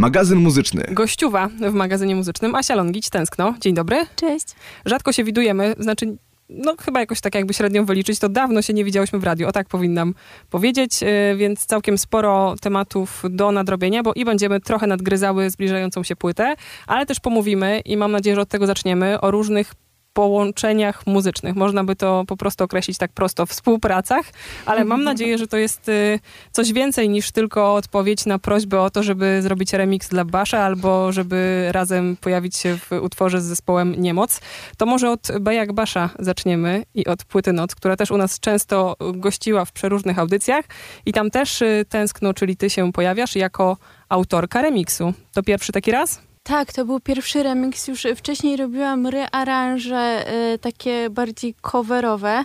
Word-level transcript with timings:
Magazyn 0.00 0.38
muzyczny. 0.38 0.84
Gościuwa 0.90 1.48
w 1.48 1.72
magazynie 1.72 2.16
muzycznym 2.16 2.54
Asia 2.54 2.74
Longić, 2.74 3.10
Tęskno. 3.10 3.54
Dzień 3.60 3.74
dobry. 3.74 4.06
Cześć. 4.16 4.46
Rzadko 4.84 5.12
się 5.12 5.24
widujemy, 5.24 5.74
znaczy 5.78 6.16
no 6.48 6.74
chyba 6.80 7.00
jakoś 7.00 7.20
tak 7.20 7.34
jakby 7.34 7.54
średnią 7.54 7.84
wyliczyć, 7.84 8.18
to 8.18 8.28
dawno 8.28 8.62
się 8.62 8.72
nie 8.72 8.84
widziałyśmy 8.84 9.18
w 9.18 9.24
radiu, 9.24 9.48
o 9.48 9.52
tak 9.52 9.68
powinnam 9.68 10.14
powiedzieć, 10.50 11.02
yy, 11.02 11.36
więc 11.36 11.66
całkiem 11.66 11.98
sporo 11.98 12.54
tematów 12.60 13.22
do 13.30 13.52
nadrobienia, 13.52 14.02
bo 14.02 14.12
i 14.12 14.24
będziemy 14.24 14.60
trochę 14.60 14.86
nadgryzały 14.86 15.50
zbliżającą 15.50 16.02
się 16.02 16.16
płytę, 16.16 16.54
ale 16.86 17.06
też 17.06 17.20
pomówimy 17.20 17.80
i 17.80 17.96
mam 17.96 18.12
nadzieję, 18.12 18.36
że 18.36 18.42
od 18.42 18.48
tego 18.48 18.66
zaczniemy, 18.66 19.20
o 19.20 19.30
różnych 19.30 19.74
połączeniach 20.12 21.06
muzycznych. 21.06 21.56
Można 21.56 21.84
by 21.84 21.96
to 21.96 22.24
po 22.26 22.36
prostu 22.36 22.64
określić 22.64 22.98
tak 22.98 23.12
prosto 23.12 23.46
współpracach, 23.46 24.26
ale 24.66 24.84
mam 24.84 25.04
nadzieję, 25.04 25.38
że 25.38 25.46
to 25.46 25.56
jest 25.56 25.88
y, 25.88 26.20
coś 26.52 26.72
więcej 26.72 27.08
niż 27.08 27.30
tylko 27.30 27.74
odpowiedź 27.74 28.26
na 28.26 28.38
prośbę 28.38 28.80
o 28.80 28.90
to, 28.90 29.02
żeby 29.02 29.42
zrobić 29.42 29.72
remix 29.72 30.08
dla 30.08 30.24
Basza 30.24 30.58
albo 30.58 31.12
żeby 31.12 31.68
razem 31.72 32.16
pojawić 32.20 32.56
się 32.56 32.76
w 32.76 32.92
utworze 32.92 33.40
z 33.40 33.44
zespołem 33.44 33.94
Niemoc. 33.98 34.40
To 34.76 34.86
może 34.86 35.10
od 35.10 35.28
Bajak 35.40 35.72
Basza 35.72 36.10
zaczniemy 36.18 36.82
i 36.94 37.06
od 37.06 37.24
Płyty 37.24 37.52
Noc, 37.52 37.74
która 37.74 37.96
też 37.96 38.10
u 38.10 38.16
nas 38.16 38.40
często 38.40 38.96
gościła 39.14 39.64
w 39.64 39.72
przeróżnych 39.72 40.18
audycjach 40.18 40.64
i 41.06 41.12
tam 41.12 41.30
też 41.30 41.62
y, 41.62 41.84
tęskno, 41.88 42.34
czyli 42.34 42.56
ty 42.56 42.70
się 42.70 42.92
pojawiasz 42.92 43.36
jako 43.36 43.76
autorka 44.08 44.62
remiksu. 44.62 45.14
To 45.32 45.42
pierwszy 45.42 45.72
taki 45.72 45.90
raz? 45.90 46.29
Tak, 46.42 46.72
to 46.72 46.84
był 46.84 47.00
pierwszy 47.00 47.42
remix. 47.42 47.88
Już 47.88 48.06
wcześniej 48.16 48.56
robiłam 48.56 49.06
rearanże 49.06 50.24
y, 50.54 50.58
takie 50.58 51.10
bardziej 51.10 51.54
coverowe, 51.60 52.44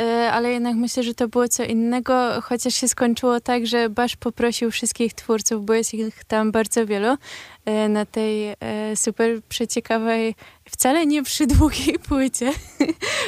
y, 0.00 0.02
ale 0.30 0.50
jednak 0.50 0.76
myślę, 0.76 1.02
że 1.02 1.14
to 1.14 1.28
było 1.28 1.48
co 1.48 1.64
innego, 1.64 2.40
chociaż 2.42 2.74
się 2.74 2.88
skończyło 2.88 3.40
tak, 3.40 3.66
że 3.66 3.90
Basz 3.90 4.16
poprosił 4.16 4.70
wszystkich 4.70 5.14
twórców, 5.14 5.64
bo 5.64 5.74
jest 5.74 5.94
ich 5.94 6.24
tam 6.24 6.52
bardzo 6.52 6.86
wielu, 6.86 7.12
y, 7.14 7.88
na 7.88 8.06
tej 8.06 8.54
super 8.94 9.42
przeciekawej 9.42 10.34
wcale 10.70 11.06
nie 11.06 11.22
przy 11.22 11.46
długiej 11.56 11.98
płycie. 11.98 12.52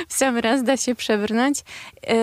w 0.08 0.14
sam 0.14 0.36
raz 0.36 0.62
da 0.62 0.76
się 0.76 0.94
przebrnąć. 0.94 1.58
Yy, 1.58 2.14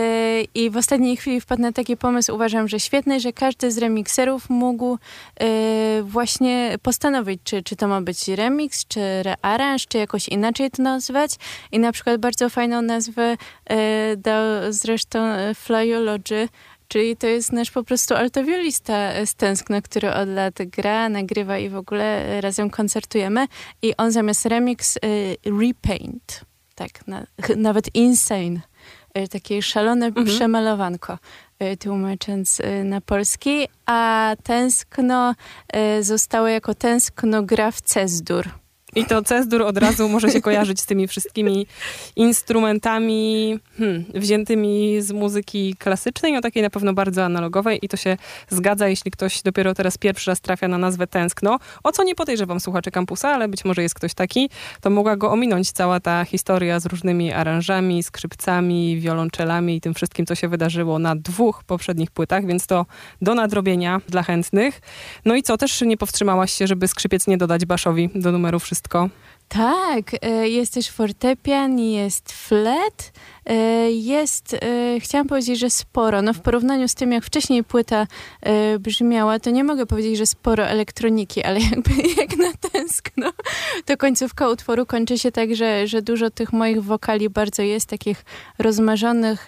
I 0.55 0.69
w 0.69 0.77
ostatniej 0.77 1.17
chwili 1.17 1.41
wpadł 1.41 1.61
na 1.61 1.71
taki 1.71 1.97
pomysł, 1.97 2.35
uważam, 2.35 2.67
że 2.67 2.79
świetny, 2.79 3.19
że 3.19 3.33
każdy 3.33 3.71
z 3.71 3.77
remikserów 3.77 4.49
mógł 4.49 4.97
yy, 5.39 5.47
właśnie 6.03 6.77
postanowić, 6.81 7.41
czy, 7.43 7.63
czy 7.63 7.75
to 7.75 7.87
ma 7.87 8.01
być 8.01 8.27
remix, 8.27 8.85
czy 8.87 8.99
rearrange, 9.23 9.85
czy 9.89 9.97
jakoś 9.97 10.27
inaczej 10.27 10.71
to 10.71 10.83
nazwać. 10.83 11.31
I 11.71 11.79
na 11.79 11.91
przykład 11.91 12.21
bardzo 12.21 12.49
fajną 12.49 12.81
nazwę 12.81 13.37
yy, 13.69 13.75
dał 14.17 14.43
zresztą 14.69 15.19
Flyology, 15.55 16.47
Czyli 16.87 17.17
to 17.17 17.27
jest 17.27 17.51
nasz 17.51 17.71
po 17.71 17.83
prostu 17.83 18.15
altowiolista 18.15 19.25
z 19.25 19.35
Tęskno, 19.35 19.81
który 19.81 20.13
od 20.13 20.29
lat 20.29 20.53
gra, 20.59 21.09
nagrywa 21.09 21.57
i 21.57 21.69
w 21.69 21.75
ogóle 21.75 22.41
razem 22.41 22.69
koncertujemy. 22.69 23.47
I 23.81 23.97
on 23.97 24.11
zamiast 24.11 24.45
remix 24.45 24.97
y, 24.97 24.99
repaint, 25.61 26.41
tak, 26.75 27.07
na, 27.07 27.25
nawet 27.55 27.95
insane, 27.95 28.61
y, 29.17 29.27
takie 29.27 29.61
szalone 29.61 30.05
mhm. 30.05 30.25
przemalowanko, 30.25 31.17
tłumacząc 31.79 32.61
na 32.83 33.01
polski. 33.01 33.67
A 33.85 34.31
Tęskno 34.43 35.35
zostało 36.01 36.47
jako 36.47 36.73
Tęskno 36.73 37.43
gra 37.43 37.71
w 37.71 37.81
Cezdur. 37.81 38.64
I 38.95 39.05
to 39.05 39.21
Cezdur 39.21 39.61
od 39.61 39.77
razu 39.77 40.09
może 40.09 40.31
się 40.31 40.41
kojarzyć 40.41 40.81
z 40.81 40.85
tymi 40.85 41.07
wszystkimi 41.07 41.67
instrumentami 42.15 43.59
hmm, 43.77 44.05
wziętymi 44.13 45.01
z 45.01 45.11
muzyki 45.11 45.75
klasycznej, 45.79 46.33
no 46.33 46.41
takiej 46.41 46.63
na 46.63 46.69
pewno 46.69 46.93
bardzo 46.93 47.23
analogowej. 47.23 47.79
I 47.81 47.89
to 47.89 47.97
się 47.97 48.17
zgadza, 48.49 48.87
jeśli 48.87 49.11
ktoś 49.11 49.41
dopiero 49.41 49.73
teraz 49.73 49.97
pierwszy 49.97 50.31
raz 50.31 50.41
trafia 50.41 50.67
na 50.67 50.77
nazwę 50.77 51.07
Tęskno, 51.07 51.59
o 51.83 51.91
co 51.91 52.03
nie 52.03 52.15
podejrzewam 52.15 52.59
słuchaczy 52.59 52.91
kampusa, 52.91 53.29
ale 53.29 53.47
być 53.47 53.65
może 53.65 53.81
jest 53.81 53.95
ktoś 53.95 54.13
taki, 54.13 54.49
to 54.81 54.89
mogła 54.89 55.15
go 55.15 55.31
ominąć 55.31 55.71
cała 55.71 55.99
ta 55.99 56.25
historia 56.25 56.79
z 56.79 56.85
różnymi 56.85 57.33
aranżami, 57.33 58.03
skrzypcami, 58.03 58.99
wiolonczelami 58.99 59.75
i 59.75 59.81
tym 59.81 59.93
wszystkim, 59.93 60.25
co 60.25 60.35
się 60.35 60.47
wydarzyło 60.47 60.99
na 60.99 61.15
dwóch 61.15 61.63
poprzednich 61.63 62.11
płytach, 62.11 62.45
więc 62.45 62.67
to 62.67 62.85
do 63.21 63.35
nadrobienia 63.35 64.01
dla 64.09 64.23
chętnych. 64.23 64.81
No 65.25 65.35
i 65.35 65.43
co, 65.43 65.57
też 65.57 65.81
nie 65.81 65.97
powstrzymałaś 65.97 66.51
się, 66.51 66.67
żeby 66.67 66.87
skrzypiec 66.87 67.27
nie 67.27 67.37
dodać 67.37 67.65
Baszowi 67.65 68.09
do 68.15 68.31
numeru 68.31 68.59
wszystko 68.59 68.84
wszystko. 68.85 69.09
Tak, 69.47 70.15
e, 70.21 70.49
jest 70.49 70.73
też 70.73 70.89
fortepian, 70.89 71.79
jest 71.79 72.31
flet, 72.31 73.13
jest, 73.89 74.53
e, 74.53 74.99
chciałam 74.99 75.27
powiedzieć, 75.27 75.59
że 75.59 75.69
sporo. 75.69 76.21
No 76.21 76.33
w 76.33 76.39
porównaniu 76.39 76.87
z 76.87 76.95
tym, 76.95 77.11
jak 77.11 77.23
wcześniej 77.23 77.63
płyta 77.63 78.07
brzmiała, 78.79 79.39
to 79.39 79.49
nie 79.49 79.63
mogę 79.63 79.85
powiedzieć, 79.85 80.17
że 80.17 80.25
sporo 80.25 80.67
elektroniki, 80.67 81.43
ale 81.43 81.59
jakby 81.71 81.91
jak 82.17 82.37
na 82.37 82.69
tęskno, 82.71 83.31
to 83.85 83.97
końcówka 83.97 84.49
utworu 84.49 84.85
kończy 84.85 85.17
się 85.17 85.31
tak, 85.31 85.55
że, 85.55 85.87
że 85.87 86.01
dużo 86.01 86.29
tych 86.29 86.53
moich 86.53 86.83
wokali 86.83 87.29
bardzo 87.29 87.61
jest 87.61 87.89
takich 87.89 88.25
rozmarzonych, 88.59 89.47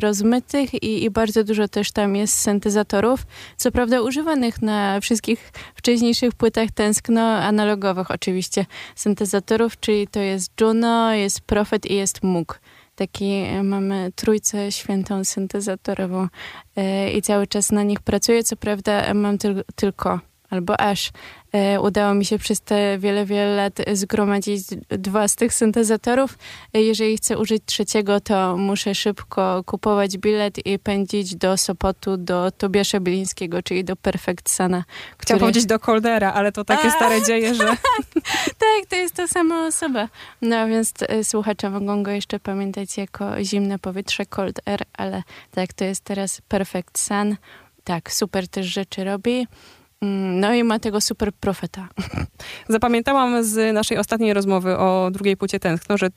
rozmytych 0.00 0.74
i, 0.74 1.04
i 1.04 1.10
bardzo 1.10 1.44
dużo 1.44 1.68
też 1.68 1.92
tam 1.92 2.16
jest 2.16 2.38
syntezatorów. 2.38 3.26
Co 3.56 3.70
prawda 3.72 4.00
używanych 4.00 4.62
na 4.62 5.00
wszystkich 5.00 5.52
wcześniejszych 5.74 6.34
płytach 6.34 6.70
tęskno, 6.70 7.22
analogowych 7.22 8.10
oczywiście 8.10 8.66
syntezatorów, 8.94 9.80
czyli 9.80 10.06
to 10.06 10.20
jest 10.20 10.60
Juno, 10.60 11.12
jest 11.14 11.40
Prophet 11.40 11.86
i 11.86 11.94
jest 11.94 12.22
Moog. 12.22 12.60
Taki 12.98 13.32
e, 13.32 13.62
mamy 13.62 14.12
trójcę 14.14 14.72
świętą 14.72 15.24
syntezatorową 15.24 16.28
e, 16.76 17.10
i 17.10 17.22
cały 17.22 17.46
czas 17.46 17.72
na 17.72 17.82
nich 17.82 18.00
pracuję. 18.00 18.42
Co 18.42 18.56
prawda 18.56 19.14
mam 19.14 19.38
tyl 19.38 19.64
tylko 19.76 20.20
albo 20.50 20.80
aż 20.80 21.10
E, 21.10 21.12
udało 21.82 22.14
mi 22.14 22.24
się 22.24 22.38
przez 22.38 22.60
te 22.60 22.98
wiele, 22.98 23.26
wiele 23.26 23.56
lat 23.56 23.72
zgromadzić 23.92 24.62
dwa 24.88 25.28
z 25.28 25.36
tych 25.36 25.54
syntezatorów. 25.54 26.38
E, 26.74 26.82
jeżeli 26.82 27.16
chcę 27.16 27.38
użyć 27.38 27.62
trzeciego, 27.66 28.20
to 28.20 28.56
muszę 28.56 28.94
szybko 28.94 29.64
kupować 29.66 30.18
bilet 30.18 30.66
i 30.66 30.78
pędzić 30.78 31.36
do 31.36 31.56
Sopotu, 31.56 32.16
do 32.16 32.50
Tobiasza 32.50 33.00
Bilińskiego, 33.00 33.62
czyli 33.62 33.84
do 33.84 33.96
Perfect 33.96 34.50
Sana. 34.50 34.84
Który... 34.84 35.16
Chciałam 35.18 35.40
powiedzieć 35.40 35.66
do 35.66 35.78
Coldera, 35.78 36.32
ale 36.32 36.52
to 36.52 36.64
takie 36.64 36.88
A, 36.88 36.90
stare 36.90 37.22
dzieje, 37.22 37.54
że... 37.54 37.64
tak, 38.64 38.86
to 38.88 38.96
jest 38.96 39.14
ta 39.14 39.26
sama 39.26 39.66
osoba. 39.66 40.08
No 40.42 40.68
więc 40.68 40.92
e, 41.08 41.24
słuchacze 41.24 41.70
mogą 41.70 42.02
go 42.02 42.10
jeszcze 42.10 42.40
pamiętać 42.40 42.96
jako 42.96 43.44
zimne 43.44 43.78
powietrze 43.78 44.26
Cold 44.26 44.60
Air, 44.68 44.82
ale 44.92 45.22
tak, 45.50 45.72
to 45.72 45.84
jest 45.84 46.04
teraz 46.04 46.40
Perfect 46.48 46.98
Sun. 46.98 47.36
Tak, 47.84 48.12
super 48.12 48.48
też 48.48 48.66
rzeczy 48.66 49.04
robi. 49.04 49.46
Mm, 50.02 50.40
no 50.40 50.54
i 50.54 50.64
ma 50.64 50.78
tego 50.78 51.00
super 51.00 51.32
profeta. 51.32 51.88
Zapamiętałam 52.68 53.44
z 53.44 53.74
naszej 53.74 53.98
ostatniej 53.98 54.34
rozmowy 54.34 54.78
o 54.78 55.10
drugiej 55.12 55.36
płycie 55.36 55.60
Tęskno, 55.60 55.98
że 55.98 56.08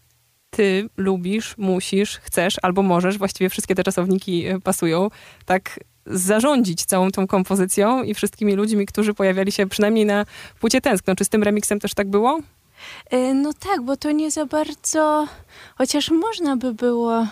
ty 0.49 0.89
lubisz, 0.97 1.57
musisz, 1.57 2.17
chcesz 2.17 2.55
albo 2.61 2.81
możesz, 2.81 3.17
właściwie 3.17 3.49
wszystkie 3.49 3.75
te 3.75 3.83
czasowniki 3.83 4.47
e, 4.47 4.59
pasują, 4.59 5.09
tak 5.45 5.79
zarządzić 6.05 6.85
całą 6.85 7.11
tą 7.11 7.27
kompozycją 7.27 8.03
i 8.03 8.13
wszystkimi 8.13 8.53
ludźmi, 8.53 8.85
którzy 8.85 9.13
pojawiali 9.13 9.51
się 9.51 9.67
przynajmniej 9.67 10.05
na 10.05 10.25
płycie 10.59 10.81
Tęskno. 10.81 11.15
Czy 11.15 11.25
z 11.25 11.29
tym 11.29 11.43
remixem 11.43 11.79
też 11.79 11.93
tak 11.93 12.09
było? 12.09 12.39
E, 13.09 13.33
no 13.33 13.53
tak, 13.53 13.81
bo 13.81 13.97
to 13.97 14.11
nie 14.11 14.31
za 14.31 14.45
bardzo, 14.45 15.27
chociaż 15.77 16.11
można 16.11 16.57
by 16.57 16.73
było 16.73 17.27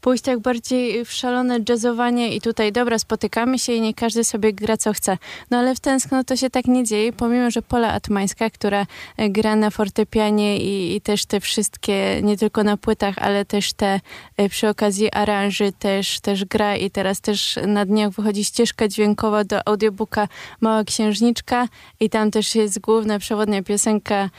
pójść 0.00 0.24
tak 0.24 0.38
bardziej 0.38 1.04
w 1.04 1.12
szalone 1.12 1.58
jazzowanie 1.68 2.34
i 2.34 2.40
tutaj, 2.40 2.72
dobra, 2.72 2.98
spotykamy 2.98 3.58
się 3.58 3.72
i 3.72 3.80
nie 3.80 3.94
każdy 3.94 4.24
sobie 4.24 4.52
gra 4.52 4.76
co 4.76 4.92
chce. 4.92 5.18
No 5.50 5.58
ale 5.58 5.74
w 5.74 5.80
tęskno 5.80 6.24
to 6.24 6.36
się 6.36 6.50
tak 6.50 6.64
nie 6.64 6.84
dzieje, 6.84 7.12
pomimo, 7.12 7.50
że 7.50 7.62
Pola 7.62 7.92
Atmańska, 7.92 8.50
która 8.50 8.86
e, 9.16 9.30
gra 9.30 9.56
na 9.56 9.70
fortepianie 9.70 10.58
i, 10.58 10.96
i 10.96 11.00
też 11.00 11.26
te 11.26 11.40
wszystkie, 11.40 12.20
nie 12.22 12.36
tylko 12.36 12.62
na 12.64 12.76
płytach, 12.76 13.14
ale 13.18 13.44
też 13.44 13.72
te 13.72 14.00
e, 14.36 14.48
przy 14.48 14.68
okazji 14.68 15.12
aranży 15.12 15.72
też, 15.72 16.20
też 16.20 16.44
gra 16.44 16.76
i 16.76 16.90
teraz 16.90 17.20
też 17.20 17.58
na 17.66 17.84
dniach 17.84 18.10
wychodzi 18.10 18.44
ścieżka 18.44 18.88
dźwiękowa 18.88 19.44
do 19.44 19.68
audiobooka 19.68 20.28
Mała 20.60 20.84
Księżniczka 20.84 21.68
i 22.00 22.10
tam 22.10 22.30
też 22.30 22.54
jest 22.54 22.80
główna 22.80 23.18
przewodnia 23.18 23.62
piosenka 23.62 24.30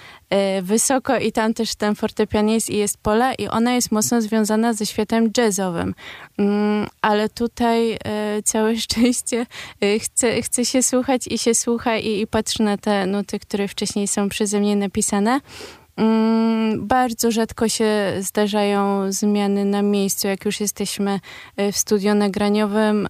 wysoko 0.62 1.18
i 1.18 1.31
tam 1.31 1.54
też 1.54 1.76
ten 1.76 1.96
fortepian 1.96 2.50
jest 2.50 2.70
i 2.70 2.78
jest 2.78 2.98
pola 2.98 3.34
i 3.34 3.48
ona 3.48 3.74
jest 3.74 3.92
mocno 3.92 4.22
związana 4.22 4.74
ze 4.74 4.86
światem 4.86 5.31
jazzowym. 5.38 5.96
Mm, 6.38 6.88
ale 7.02 7.30
tutaj 7.30 7.92
e, 7.94 7.98
całe 8.44 8.78
szczęście 8.86 9.46
e, 9.81 10.00
chce, 10.00 10.42
chce 10.42 10.66
się 10.66 10.84
słuchać 10.84 11.28
i 11.28 11.38
się 11.38 11.56
słucha 11.56 11.98
i, 11.98 12.22
i 12.22 12.28
patrzy 12.28 12.64
na 12.64 12.78
te 12.78 13.06
nuty, 13.06 13.40
które 13.40 13.68
wcześniej 13.68 14.08
są 14.08 14.30
przeze 14.30 14.60
mnie 14.60 14.76
napisane. 14.76 15.42
Mm, 15.98 16.88
bardzo 16.88 17.32
rzadko 17.32 17.70
się 17.70 18.14
zdarzają 18.20 19.12
zmiany 19.12 19.66
na 19.66 19.82
miejscu, 19.82 20.28
jak 20.28 20.46
już 20.46 20.60
jesteśmy 20.60 21.20
w 21.72 21.78
studio 21.78 22.14
nagraniowym. 22.14 23.08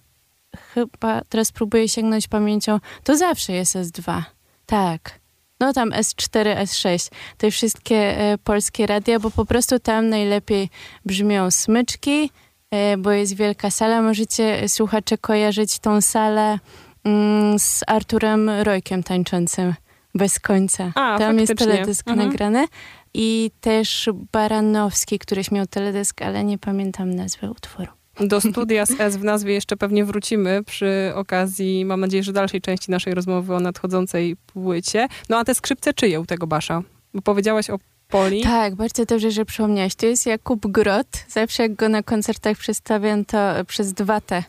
Chyba 0.74 1.22
teraz 1.28 1.52
próbuję 1.52 1.88
sięgnąć 1.88 2.28
pamięcią, 2.28 2.80
to 3.04 3.16
zawsze 3.16 3.52
jest 3.52 3.74
S2. 3.74 4.22
Tak 4.66 5.19
no 5.60 5.72
tam 5.72 5.90
S4, 5.90 6.56
S6, 6.56 7.10
te 7.38 7.50
wszystkie 7.50 7.96
e, 8.18 8.38
polskie 8.38 8.86
radia, 8.86 9.18
bo 9.20 9.30
po 9.30 9.44
prostu 9.44 9.78
tam 9.78 10.08
najlepiej 10.08 10.68
brzmią 11.06 11.50
smyczki, 11.50 12.30
e, 12.70 12.96
bo 12.96 13.10
jest 13.10 13.36
wielka 13.36 13.70
sala. 13.70 14.02
Możecie 14.02 14.68
słuchacze 14.68 15.18
kojarzyć 15.18 15.78
tą 15.78 16.00
salę 16.00 16.58
mm, 17.04 17.58
z 17.58 17.80
Arturem 17.86 18.50
Rojkiem 18.50 19.02
tańczącym 19.02 19.74
bez 20.14 20.40
końca. 20.40 20.92
A, 20.94 21.18
Tam 21.18 21.38
jest 21.38 21.50
faktycznie. 21.52 21.72
teledysk 21.72 22.08
Mhm. 22.08 22.28
nagrany. 22.28 22.66
I 23.14 23.50
też 23.60 24.08
Baranowski, 24.32 25.18
któryś 25.18 25.50
miał 25.50 25.66
teledysk, 25.66 26.22
ale 26.22 26.44
nie 26.44 26.58
pamiętam 26.58 27.14
nazwy 27.14 27.50
utworu. 27.50 27.92
Do 28.20 28.40
studia 28.40 28.86
z 28.86 29.00
S 29.00 29.16
w 29.16 29.24
nazwie 29.24 29.54
jeszcze 29.54 29.76
pewnie 29.76 30.04
wrócimy 30.04 30.64
przy 30.64 31.12
okazji, 31.14 31.84
mam 31.84 32.00
nadzieję, 32.00 32.22
że 32.22 32.32
dalszej 32.32 32.60
części 32.60 32.90
naszej 32.90 33.14
rozmowy 33.14 33.54
o 33.54 33.60
nadchodzącej 33.60 34.36
płycie. 34.36 35.08
No 35.28 35.38
a 35.38 35.44
te 35.44 35.54
skrzypce 35.54 35.94
czyje 35.94 36.20
u 36.20 36.26
tego 36.26 36.46
Basza? 36.46 36.82
Bo 37.14 37.22
powiedziałaś 37.22 37.70
o 37.70 37.78
Poli. 38.08 38.42
Tak, 38.42 38.74
bardzo 38.74 39.04
dobrze, 39.04 39.30
że 39.30 39.44
przypomniałaś. 39.44 39.94
To 39.94 40.06
jest 40.06 40.26
Jakub 40.26 40.66
Grot. 40.66 41.06
Zawsze 41.28 41.62
jak 41.62 41.74
go 41.74 41.88
na 41.88 42.02
koncertach 42.02 42.56
przedstawiam, 42.56 43.24
to 43.24 43.38
przez 43.66 43.92
dwa 43.92 44.20
te 44.20 44.44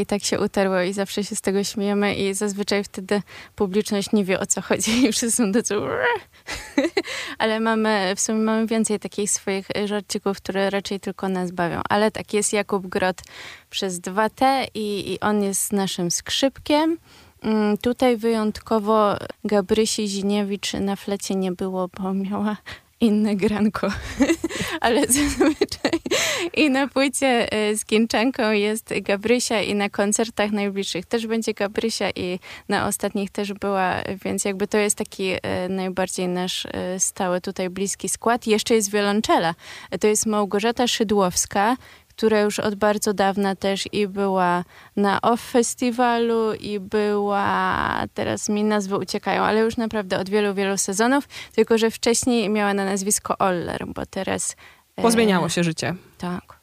i 0.00 0.06
tak 0.06 0.24
się 0.24 0.40
utarło 0.40 0.80
i 0.80 0.92
zawsze 0.92 1.24
się 1.24 1.36
z 1.36 1.40
tego 1.40 1.64
śmiejemy 1.64 2.14
i 2.14 2.34
zazwyczaj 2.34 2.84
wtedy 2.84 3.22
publiczność 3.54 4.12
nie 4.12 4.24
wie 4.24 4.40
o 4.40 4.46
co 4.46 4.60
chodzi 4.60 5.04
i 5.04 5.12
wszyscy 5.12 5.30
są 5.30 5.52
tacy 5.52 5.74
ale 7.38 7.60
mamy, 7.60 8.12
w 8.16 8.20
sumie 8.20 8.38
mamy 8.38 8.66
więcej 8.66 9.00
takich 9.00 9.30
swoich 9.30 9.68
żarcików, 9.84 10.36
które 10.36 10.70
raczej 10.70 11.00
tylko 11.00 11.28
nas 11.28 11.50
bawią. 11.50 11.80
Ale 11.88 12.10
tak, 12.10 12.34
jest 12.34 12.52
Jakub 12.52 12.86
Grot 12.86 13.22
przez 13.70 14.00
dwa 14.00 14.30
t 14.30 14.66
i, 14.74 15.12
i 15.12 15.20
on 15.20 15.42
jest 15.42 15.72
naszym 15.72 16.10
skrzypkiem. 16.10 16.98
Mm, 17.42 17.78
Tutaj 17.78 18.16
wyjątkowo 18.16 19.16
Gabrysi 19.44 20.08
Ziniewicz 20.08 20.72
na 20.72 20.96
flecie 20.96 21.34
nie 21.34 21.52
było, 21.52 21.88
bo 21.88 22.14
miała 22.14 22.56
inne 23.00 23.36
granko. 23.36 23.88
Ale 24.80 25.06
zazwyczaj 25.06 26.00
i 26.54 26.70
na 26.70 26.88
płycie 26.88 27.52
e, 27.52 27.76
z 27.76 27.84
Ginczanką 27.84 28.50
jest 28.50 28.94
Gabrysia 29.02 29.62
i 29.62 29.74
na 29.74 29.90
koncertach 29.90 30.50
najbliższych 30.50 31.06
też 31.06 31.26
będzie 31.26 31.54
Gabrysia 31.54 32.10
i 32.10 32.38
na 32.68 32.86
ostatnich 32.86 33.30
też 33.30 33.52
była, 33.52 33.94
więc 34.24 34.44
jakby 34.44 34.66
to 34.66 34.78
jest 34.78 34.96
taki 34.96 35.32
e, 35.42 35.68
najbardziej 35.68 36.28
nasz 36.28 36.66
e, 36.66 37.00
stały 37.00 37.40
tutaj 37.40 37.70
bliski 37.70 38.08
skład. 38.08 38.46
Jeszcze 38.46 38.74
jest 38.74 38.90
wiolonczela. 38.90 39.54
To 40.00 40.06
jest 40.06 40.26
Małgorzata 40.26 40.86
Szydłowska, 40.86 41.76
która 42.16 42.40
już 42.40 42.58
od 42.60 42.74
bardzo 42.74 43.14
dawna 43.14 43.56
też 43.56 43.88
i 43.92 44.08
była 44.08 44.64
na 44.96 45.20
OFF 45.22 45.50
Festiwalu 45.50 46.54
i 46.54 46.80
była, 46.80 48.02
teraz 48.14 48.48
mi 48.48 48.64
nazwy 48.64 48.96
uciekają, 48.96 49.42
ale 49.42 49.60
już 49.60 49.76
naprawdę 49.76 50.18
od 50.18 50.28
wielu, 50.28 50.54
wielu 50.54 50.78
sezonów, 50.78 51.28
tylko 51.54 51.78
że 51.78 51.90
wcześniej 51.90 52.48
miała 52.50 52.74
na 52.74 52.84
nazwisko 52.84 53.38
Oller, 53.38 53.86
bo 53.86 54.06
teraz... 54.06 54.56
e, 54.96 55.02
Pozmieniało 55.02 55.48
się 55.48 55.64
życie. 55.64 55.94
Tak. 56.18 56.58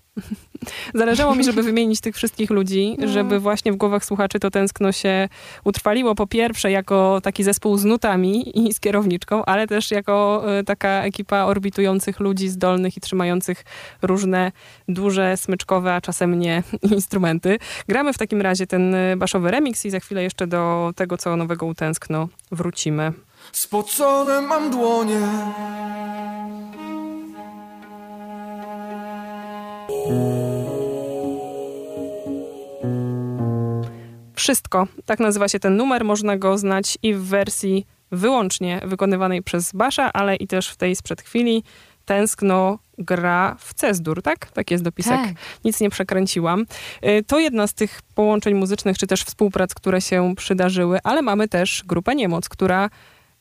Zależało 0.93 1.35
mi, 1.35 1.43
żeby 1.43 1.63
wymienić 1.73 2.01
tych 2.01 2.15
wszystkich 2.15 2.49
ludzi, 2.49 2.95
No. 2.99 3.07
żeby 3.07 3.39
właśnie 3.39 3.73
w 3.73 3.75
głowach 3.75 4.05
słuchaczy 4.05 4.39
to 4.39 4.51
tęskno 4.51 4.91
się 4.91 5.29
utrwaliło. 5.63 6.15
Po 6.15 6.27
pierwsze 6.27 6.71
jako 6.71 7.21
taki 7.23 7.43
zespół 7.43 7.77
z 7.77 7.85
nutami 7.85 8.59
i 8.67 8.73
z 8.73 8.79
kierowniczką, 8.79 9.45
ale 9.45 9.67
też 9.67 9.91
jako 9.91 10.43
e, 10.59 10.63
taka 10.63 10.89
ekipa 11.03 11.43
orbitujących 11.43 12.19
ludzi 12.19 12.49
zdolnych 12.49 12.97
i 12.97 13.01
trzymających 13.01 13.65
różne 14.01 14.51
duże, 14.87 15.37
smyczkowe, 15.37 15.95
a 15.95 16.01
czasem 16.01 16.39
nie 16.39 16.63
instrumenty. 16.95 17.57
Gramy 17.87 18.13
w 18.13 18.17
takim 18.17 18.41
razie 18.41 18.67
ten 18.67 18.95
e, 18.95 19.17
baszowy 19.17 19.51
remix 19.51 19.85
i 19.85 19.89
za 19.89 19.99
chwilę 19.99 20.23
jeszcze 20.23 20.47
do 20.47 20.91
tego, 20.95 21.17
co 21.17 21.37
nowego 21.37 21.65
utęskno 21.65 22.27
wrócimy. 22.51 23.11
Spocone 23.51 24.41
mam 24.41 24.71
dłonie 24.71 25.19
Wszystko. 34.43 34.87
Tak 35.05 35.19
nazywa 35.19 35.47
się 35.47 35.59
ten 35.59 35.77
numer. 35.77 36.05
Można 36.05 36.37
go 36.37 36.57
znać 36.57 36.97
i 37.03 37.13
w 37.13 37.21
wersji 37.21 37.85
wyłącznie 38.11 38.81
wykonywanej 38.85 39.43
przez 39.43 39.71
Basza, 39.71 40.13
ale 40.13 40.35
i 40.35 40.47
też 40.47 40.69
w 40.69 40.75
tej 40.75 40.95
sprzed 40.95 41.21
chwili. 41.21 41.63
Tęskno 42.05 42.79
gra 42.97 43.55
w 43.59 43.73
Cezdur, 43.73 44.21
tak? 44.21 44.51
Tak 44.51 44.71
jest 44.71 44.83
dopisek. 44.83 45.21
Tak. 45.21 45.33
Nic 45.65 45.79
nie 45.81 45.89
przekręciłam. 45.89 46.65
Y, 47.05 47.23
To 47.27 47.39
jedna 47.39 47.67
z 47.67 47.73
tych 47.73 48.01
połączeń 48.15 48.53
muzycznych, 48.53 48.97
czy 48.97 49.07
też 49.07 49.23
współprac, 49.23 49.73
które 49.73 50.01
się 50.01 50.33
przydarzyły, 50.37 50.99
ale 51.03 51.21
mamy 51.21 51.47
też 51.47 51.83
grupę 51.85 52.15
Niemoc, 52.15 52.49
która 52.49 52.89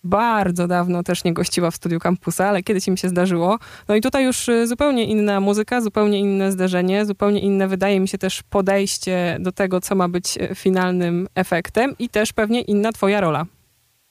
bardzo 0.05 0.69
dawno 0.69 1.03
też 1.03 1.25
nie 1.25 1.33
gościła 1.33 1.71
w 1.71 1.77
studiu 1.77 2.01
kampusa, 2.01 2.49
ale 2.49 2.63
kiedyś 2.63 2.89
im 2.89 2.97
się 2.97 3.09
zdarzyło. 3.09 3.59
No 3.89 3.95
i 3.95 4.01
tutaj 4.01 4.25
już 4.25 4.49
y, 4.49 4.67
zupełnie 4.67 5.05
inna 5.05 5.41
muzyka, 5.41 5.81
zupełnie 5.81 6.19
inne 6.19 6.53
zderzenie, 6.53 7.07
zupełnie 7.07 7.41
inne 7.41 7.69
wydaje 7.69 8.01
mi 8.01 8.09
się 8.09 8.19
też 8.19 8.43
podejście 8.43 9.37
do 9.41 9.53
tego, 9.53 9.81
co 9.81 9.95
ma 9.95 10.09
być 10.09 10.37
y, 10.37 10.55
finalnym 10.55 11.29
efektem 11.35 11.95
i 11.99 12.09
też 12.09 12.33
pewnie 12.33 12.61
inna 12.61 12.93
twoja 12.93 13.21
rola. 13.21 13.47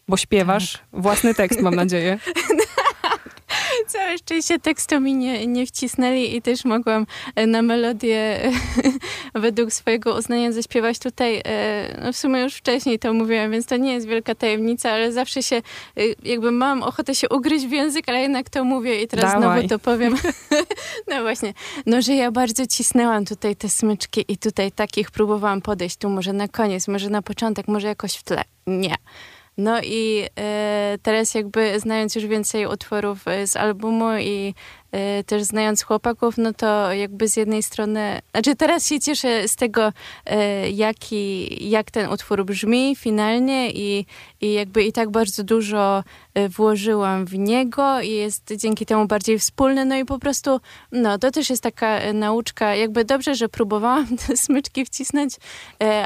Bo 0.07 0.17
śpiewasz 0.17 0.79
własny 0.93 1.33
tekst, 1.33 1.61
mam 1.61 1.75
nadzieję. 1.75 2.19
Całe 3.87 4.17
szczęście 4.17 4.59
tekstu 4.59 4.99
mi 4.99 5.13
nie, 5.15 5.47
nie 5.47 5.65
wcisnęli 5.65 6.35
i 6.35 6.41
też 6.41 6.65
mogłam 6.65 7.05
e, 7.35 7.47
na 7.47 7.61
melodię 7.61 8.51
według 9.35 9.73
swojego 9.73 10.15
uznania 10.15 10.51
zaśpiewać 10.51 10.99
tutaj. 10.99 11.41
e, 11.45 12.01
No 12.03 12.13
w 12.13 12.17
sumie 12.17 12.41
już 12.41 12.55
wcześniej 12.55 12.99
to 12.99 13.13
mówiłam, 13.13 13.51
więc 13.51 13.65
to 13.65 13.77
nie 13.77 13.93
jest 13.93 14.07
wielka 14.07 14.35
tajemnica, 14.35 14.91
ale 14.91 15.11
zawsze 15.11 15.43
się, 15.43 15.55
e, 15.55 15.61
jakby 16.23 16.51
mam 16.51 16.83
ochotę 16.83 17.15
się 17.15 17.29
ugryźć 17.29 17.65
w 17.65 17.71
język, 17.71 18.09
ale 18.09 18.21
jednak 18.21 18.49
to 18.49 18.63
mówię 18.63 19.01
i 19.01 19.07
teraz 19.07 19.33
Dawaj. 19.33 19.59
znowu 19.59 19.67
to 19.67 19.79
powiem. 19.79 20.15
No 21.07 21.21
właśnie, 21.21 21.53
no 21.85 22.01
że 22.01 22.13
ja 22.15 22.31
bardzo 22.31 22.67
cisnęłam 22.67 23.25
tutaj 23.25 23.55
te 23.55 23.69
smyczki 23.69 24.25
i 24.27 24.37
tutaj 24.37 24.71
takich 24.71 25.11
próbowałam 25.11 25.61
podejść. 25.61 25.97
Tu 25.97 26.09
może 26.09 26.33
na 26.33 26.47
koniec, 26.47 26.87
może 26.87 27.09
na 27.09 27.21
początek, 27.21 27.67
może 27.67 27.87
jakoś 27.87 28.15
w 28.15 28.23
tle. 28.23 28.43
Nie. 28.67 28.95
No 29.57 29.81
i 29.83 30.27
e, 30.39 30.97
teraz 31.01 31.33
jakby 31.33 31.79
znając 31.79 32.15
już 32.15 32.25
więcej 32.25 32.65
utworów 32.65 33.27
e, 33.27 33.47
z 33.47 33.55
albumu 33.55 34.17
i 34.19 34.53
też 35.25 35.43
znając 35.43 35.83
chłopaków, 35.83 36.37
no 36.37 36.53
to 36.53 36.93
jakby 36.93 37.27
z 37.27 37.37
jednej 37.37 37.63
strony, 37.63 38.19
znaczy 38.31 38.55
teraz 38.55 38.87
się 38.87 38.99
cieszę 38.99 39.47
z 39.47 39.55
tego, 39.55 39.93
e, 40.25 40.69
jaki, 40.69 41.69
jak 41.69 41.91
ten 41.91 42.09
utwór 42.09 42.45
brzmi 42.45 42.95
finalnie 42.95 43.71
i, 43.71 44.05
i 44.41 44.53
jakby 44.53 44.83
i 44.83 44.91
tak 44.91 45.09
bardzo 45.09 45.43
dużo 45.43 46.03
e, 46.33 46.49
włożyłam 46.49 47.25
w 47.25 47.37
niego 47.37 48.01
i 48.01 48.11
jest 48.11 48.53
dzięki 48.57 48.85
temu 48.85 49.07
bardziej 49.07 49.39
wspólny, 49.39 49.85
no 49.85 49.95
i 49.95 50.05
po 50.05 50.19
prostu, 50.19 50.59
no 50.91 51.17
to 51.17 51.31
też 51.31 51.49
jest 51.49 51.63
taka 51.63 52.13
nauczka, 52.13 52.75
jakby 52.75 53.05
dobrze, 53.05 53.35
że 53.35 53.49
próbowałam 53.49 54.17
te 54.27 54.37
smyczki 54.37 54.85
wcisnąć, 54.85 55.35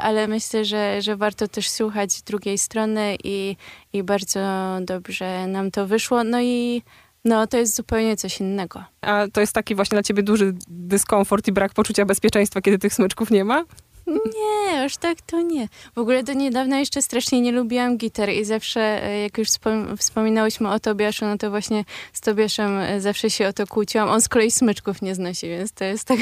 ale 0.01 0.27
myślę, 0.27 0.65
że, 0.65 1.01
że 1.01 1.15
warto 1.15 1.47
też 1.47 1.69
słuchać 1.69 2.21
drugiej 2.21 2.57
strony 2.57 3.15
i, 3.23 3.55
i 3.93 4.03
bardzo 4.03 4.39
dobrze 4.81 5.47
nam 5.47 5.71
to 5.71 5.87
wyszło, 5.87 6.23
no 6.23 6.41
i 6.41 6.81
no 7.25 7.47
to 7.47 7.57
jest 7.57 7.75
zupełnie 7.75 8.17
coś 8.17 8.39
innego. 8.39 8.83
A 9.01 9.25
to 9.33 9.41
jest 9.41 9.53
taki 9.53 9.75
właśnie 9.75 9.95
dla 9.95 10.03
ciebie 10.03 10.23
duży 10.23 10.53
dyskomfort 10.67 11.47
i 11.47 11.51
brak 11.51 11.73
poczucia 11.73 12.05
bezpieczeństwa, 12.05 12.61
kiedy 12.61 12.79
tych 12.79 12.94
smyczków 12.94 13.31
nie 13.31 13.45
ma? 13.45 13.65
Nie, 14.07 14.81
aż 14.81 14.97
tak 14.97 15.21
to 15.21 15.41
nie. 15.41 15.67
W 15.95 15.97
ogóle 15.97 16.23
do 16.23 16.33
niedawna 16.33 16.79
jeszcze 16.79 17.01
strasznie 17.01 17.41
nie 17.41 17.51
lubiłam 17.51 17.97
gitar 17.97 18.29
i 18.29 18.45
zawsze, 18.45 19.03
e, 19.03 19.19
jak 19.19 19.37
już 19.37 19.47
wspom- 19.47 19.97
wspominałyśmy 19.97 20.69
o 20.69 20.79
Tobiaszu, 20.79 21.25
no 21.25 21.37
to 21.37 21.49
właśnie 21.49 21.85
z 22.13 22.21
Tobiaszem 22.21 22.77
e, 22.77 23.01
zawsze 23.01 23.29
się 23.29 23.47
o 23.47 23.53
to 23.53 23.67
kłóciłam. 23.67 24.09
On 24.09 24.21
z 24.21 24.29
kolei 24.29 24.51
smyczków 24.51 25.01
nie 25.01 25.15
znosi, 25.15 25.47
więc 25.47 25.71
to 25.71 25.83
jest 25.83 26.07
tak, 26.07 26.17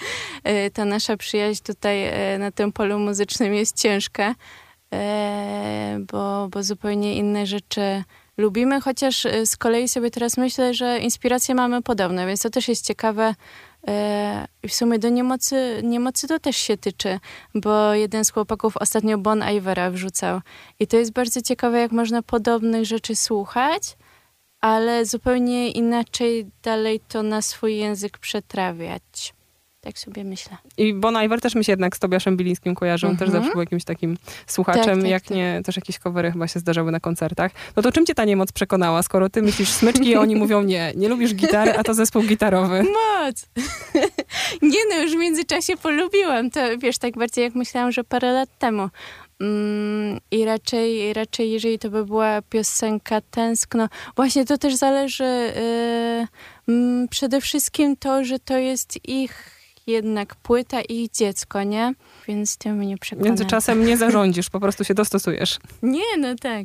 e, 0.44 0.70
ta 0.70 0.84
nasza 0.84 1.16
przyjaźń 1.16 1.62
tutaj 1.62 1.98
na 2.38 2.50
tym 2.50 2.72
polu 2.72 2.98
muzycznym 2.98 3.54
jest 3.54 3.76
ciężka, 3.76 4.34
bo, 6.12 6.48
bo 6.48 6.62
zupełnie 6.62 7.16
inne 7.16 7.46
rzeczy 7.46 8.04
lubimy, 8.38 8.80
chociaż 8.80 9.26
e, 9.26 9.46
z 9.46 9.56
kolei 9.56 9.88
sobie 9.88 10.10
teraz 10.10 10.36
myślę, 10.36 10.74
że 10.74 10.98
inspiracje 10.98 11.54
mamy 11.54 11.82
podobne, 11.82 12.26
więc 12.26 12.42
to 12.42 12.50
też 12.50 12.68
jest 12.68 12.86
ciekawe, 12.86 13.34
E, 13.86 14.48
I 14.62 14.68
w 14.68 14.74
sumie 14.74 14.98
do 14.98 15.08
niemocy, 15.08 15.80
niemocy 15.84 16.28
to 16.28 16.38
też 16.38 16.56
się 16.56 16.76
tyczy, 16.76 17.20
bo 17.54 17.94
jeden 17.94 18.24
z 18.24 18.30
chłopaków 18.30 18.76
ostatnio 18.76 19.18
Bon 19.18 19.44
Ivera 19.56 19.90
wrzucał. 19.90 20.40
I 20.80 20.86
to 20.86 20.96
jest 20.96 21.12
bardzo 21.12 21.42
ciekawe, 21.42 21.80
jak 21.80 21.92
można 21.92 22.22
podobnych 22.22 22.84
rzeczy 22.84 23.16
słuchać, 23.16 23.96
ale 24.60 25.06
zupełnie 25.06 25.70
inaczej 25.70 26.46
dalej 26.62 27.00
to 27.08 27.22
na 27.22 27.42
swój 27.42 27.76
język 27.76 28.18
przetrawiać. 28.18 29.34
Tak 29.80 29.98
sobie 29.98 30.24
myślę. 30.24 30.56
I 30.78 30.94
Bon 30.94 31.16
Iver 31.24 31.40
też 31.40 31.54
mi 31.54 31.64
się 31.64 31.72
jednak 31.72 31.96
z 31.96 31.98
Tobiaszem 31.98 32.36
Bilińskim 32.36 32.74
kojarzy. 32.74 33.06
On 33.06 33.16
też 33.16 33.26
Mhm. 33.26 33.42
zawsze 33.42 33.52
był 33.52 33.60
jakimś 33.60 33.84
takim 33.84 34.16
słuchaczem, 34.46 34.84
Tak, 34.84 35.00
tak, 35.00 35.10
jak 35.10 35.22
tak. 35.22 35.36
nie, 35.36 35.60
też 35.64 35.76
jakieś 35.76 35.98
covery 35.98 36.32
chyba 36.32 36.48
się 36.48 36.60
zdarzały 36.60 36.92
na 36.92 37.00
koncertach. 37.00 37.52
No 37.76 37.82
to 37.82 37.92
czym 37.92 38.06
cię 38.06 38.14
ta 38.14 38.24
niemoc 38.24 38.52
przekonała, 38.52 39.02
skoro 39.02 39.28
ty 39.28 39.42
myślisz 39.42 39.68
smyczki, 39.68 40.14
a 40.14 40.20
oni 40.20 40.36
mówią 40.42 40.62
nie, 40.62 40.92
nie 40.96 41.08
lubisz 41.08 41.34
gitary, 41.34 41.72
a 41.78 41.82
to 41.84 41.94
zespół 41.94 42.22
gitarowy. 42.22 42.82
Moc! 42.82 43.46
Nie 44.62 44.78
no, 44.90 45.02
już 45.02 45.12
w 45.12 45.16
międzyczasie 45.18 45.76
polubiłam 45.76 46.50
to, 46.50 46.60
wiesz, 46.78 46.98
tak 46.98 47.18
bardziej 47.18 47.44
jak 47.44 47.54
myślałam, 47.54 47.92
że 47.92 48.04
parę 48.04 48.32
lat 48.32 48.48
temu. 48.58 48.88
Mm, 49.40 50.18
I 50.30 50.44
raczej, 50.44 51.12
raczej, 51.12 51.50
jeżeli 51.50 51.78
to 51.78 51.90
by 51.90 52.04
była 52.04 52.42
piosenka 52.42 53.20
Tęskno, 53.30 53.88
właśnie 54.16 54.44
to 54.44 54.58
też 54.58 54.74
zależy 54.74 55.24
yy, 56.66 56.74
mm, 56.74 57.08
przede 57.08 57.40
wszystkim 57.40 57.96
to, 57.96 58.24
że 58.24 58.38
to 58.38 58.58
jest 58.58 59.08
ich 59.08 59.57
jednak 59.88 60.34
płyta 60.36 60.80
i 60.80 60.94
ich 60.94 61.10
dziecko, 61.10 61.62
nie? 61.62 61.94
Więc 62.28 62.56
tym 62.56 62.76
mnie 62.76 62.98
przekonała. 62.98 63.28
Międzyczasem 63.28 63.86
nie 63.86 63.96
zarządzisz, 63.96 64.50
po 64.50 64.60
prostu 64.60 64.84
się 64.84 64.94
dostosujesz. 64.94 65.58
Nie, 65.82 66.16
no 66.18 66.34
tak. 66.40 66.64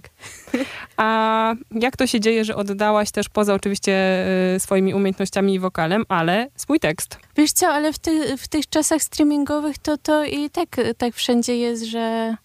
A 0.97 1.53
jak 1.71 1.97
to 1.97 2.07
się 2.07 2.19
dzieje, 2.19 2.45
że 2.45 2.55
oddałaś 2.55 3.11
też 3.11 3.29
poza 3.29 3.53
oczywiście 3.53 4.25
y, 4.55 4.59
swoimi 4.59 4.93
umiejętnościami 4.93 5.53
i 5.53 5.59
wokalem, 5.59 6.03
ale 6.09 6.47
swój 6.55 6.79
tekst? 6.79 7.17
Wiesz 7.35 7.51
co, 7.51 7.67
ale 7.67 7.93
w, 7.93 7.99
ty, 7.99 8.37
w 8.37 8.47
tych 8.47 8.69
czasach 8.69 9.01
streamingowych 9.03 9.77
to, 9.77 9.97
to 9.97 10.25
i 10.25 10.49
tak, 10.49 10.69
tak 10.97 11.15
wszędzie 11.15 11.57
jest, 11.57 11.83
że 11.83 12.35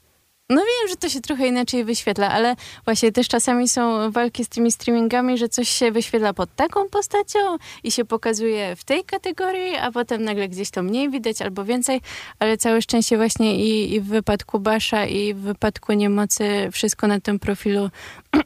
no 0.50 0.56
wiem, 0.56 0.88
że 0.88 0.96
to 0.96 1.08
się 1.08 1.20
trochę 1.20 1.46
inaczej 1.46 1.84
wyświetla, 1.84 2.30
ale 2.30 2.56
właśnie 2.84 3.12
też 3.12 3.28
czasami 3.28 3.68
są 3.68 4.10
walki 4.10 4.44
z 4.44 4.48
tymi 4.48 4.72
streamingami, 4.72 5.38
że 5.38 5.48
coś 5.48 5.68
się 5.68 5.92
wyświetla 5.92 6.34
pod 6.34 6.54
taką 6.56 6.88
postacią 6.88 7.38
i 7.84 7.90
się 7.90 8.04
pokazuje 8.04 8.76
w 8.76 8.84
tej 8.84 9.04
kategorii, 9.04 9.76
a 9.76 9.92
potem 9.92 10.24
nagle 10.24 10.48
gdzieś 10.48 10.70
to 10.70 10.82
mniej 10.82 11.10
widać 11.10 11.42
albo 11.42 11.64
więcej, 11.64 12.00
ale 12.38 12.56
całe 12.56 12.82
szczęście 12.82 13.16
właśnie 13.16 13.56
i, 13.56 13.94
i 13.94 14.00
w 14.00 14.06
wypadku 14.06 14.60
Basza 14.60 15.06
i 15.06 15.34
w 15.34 15.38
wypadku 15.38 15.92
Niemocy 15.92 16.68
wszystko 16.72 17.06
na 17.06 17.20
tym 17.20 17.38
profilu 17.38 17.90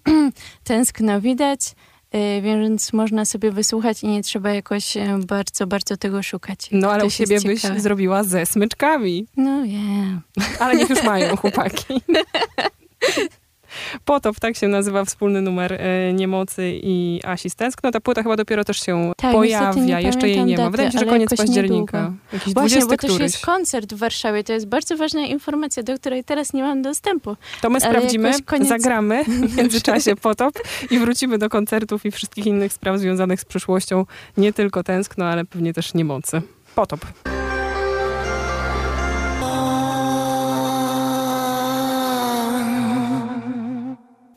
tęskno 0.65 1.21
widać. 1.21 1.61
Y, 2.15 2.43
więc 2.43 2.93
można 2.93 3.25
sobie 3.25 3.53
wysłuchać 3.53 4.03
i 4.03 4.07
nie 4.07 4.23
trzeba 4.23 4.51
jakoś 4.51 4.97
y, 4.97 5.01
bardzo, 5.27 5.67
bardzo 5.67 5.97
tego 5.97 6.23
szukać. 6.23 6.69
No 6.73 6.91
ale 6.91 7.05
u 7.05 7.11
siebie 7.11 7.41
byś 7.41 7.63
ciekawy. 7.63 7.81
zrobiła 7.81 8.25
ze 8.25 8.47
smyczkami. 8.47 9.27
No 9.37 9.65
yeah. 9.65 10.19
Ale 10.61 10.77
niech 10.77 10.91
już 10.91 11.03
mają 11.03 11.37
chłopaki. 11.37 11.95
Potop, 14.05 14.41
tak 14.41 14.57
się 14.57 14.69
nazywa 14.69 15.05
wspólny 15.05 15.43
numer 15.43 15.73
e, 15.73 16.13
Niemocy 16.13 16.63
i 16.83 17.21
Asi 17.25 17.51
z 17.51 17.55
Tęskno. 17.55 17.91
Ta 17.91 18.01
płyta 18.01 18.23
chyba 18.23 18.37
dopiero 18.37 18.65
też 18.65 18.81
się 18.87 19.13
Tak, 19.17 19.33
pojawia, 19.33 20.01
jeszcze 20.01 20.29
jej 20.29 20.45
nie 20.45 20.57
ma. 20.57 20.63
daty, 20.63 20.71
Wydaje 20.71 20.89
mi 20.89 20.93
się, 20.93 20.99
że 20.99 21.07
koniec 21.07 21.35
października. 21.37 22.13
Jakiś 22.33 22.55
Właśnie, 22.55 22.81
20 22.81 22.87
bo 22.87 22.97
też 22.97 23.11
któryś. 23.11 23.33
jest 23.33 23.47
koncert 23.47 23.95
w 23.95 23.99
Warszawie. 23.99 24.45
To 24.45 24.53
jest 24.53 24.67
bardzo 24.67 24.97
ważna 24.97 25.21
informacja, 25.21 25.83
do 25.83 25.95
której 25.99 26.25
teraz 26.25 26.53
nie 26.53 26.63
mam 26.63 26.83
dostępu. 26.83 27.37
To 27.61 27.71
my 27.71 27.81
sprawdzimy, 27.81 28.33
koniec- 28.47 28.69
zagramy 28.69 29.25
w 29.49 29.57
międzyczasie 29.57 30.17
Potop 30.17 30.55
i 30.91 30.99
wrócimy 30.99 31.39
do 31.39 31.49
koncertów 31.49 32.07
i 32.07 32.11
wszystkich 32.11 32.47
innych 32.47 32.73
spraw 32.73 32.99
związanych 32.99 33.41
z 33.41 33.45
przyszłością. 33.45 34.07
Nie 34.37 34.53
tylko 34.53 34.83
Tęskno, 34.83 35.25
ale 35.25 35.45
pewnie 35.45 35.73
też 35.73 35.95
Niemocy. 35.95 36.43
Potop. 36.75 37.01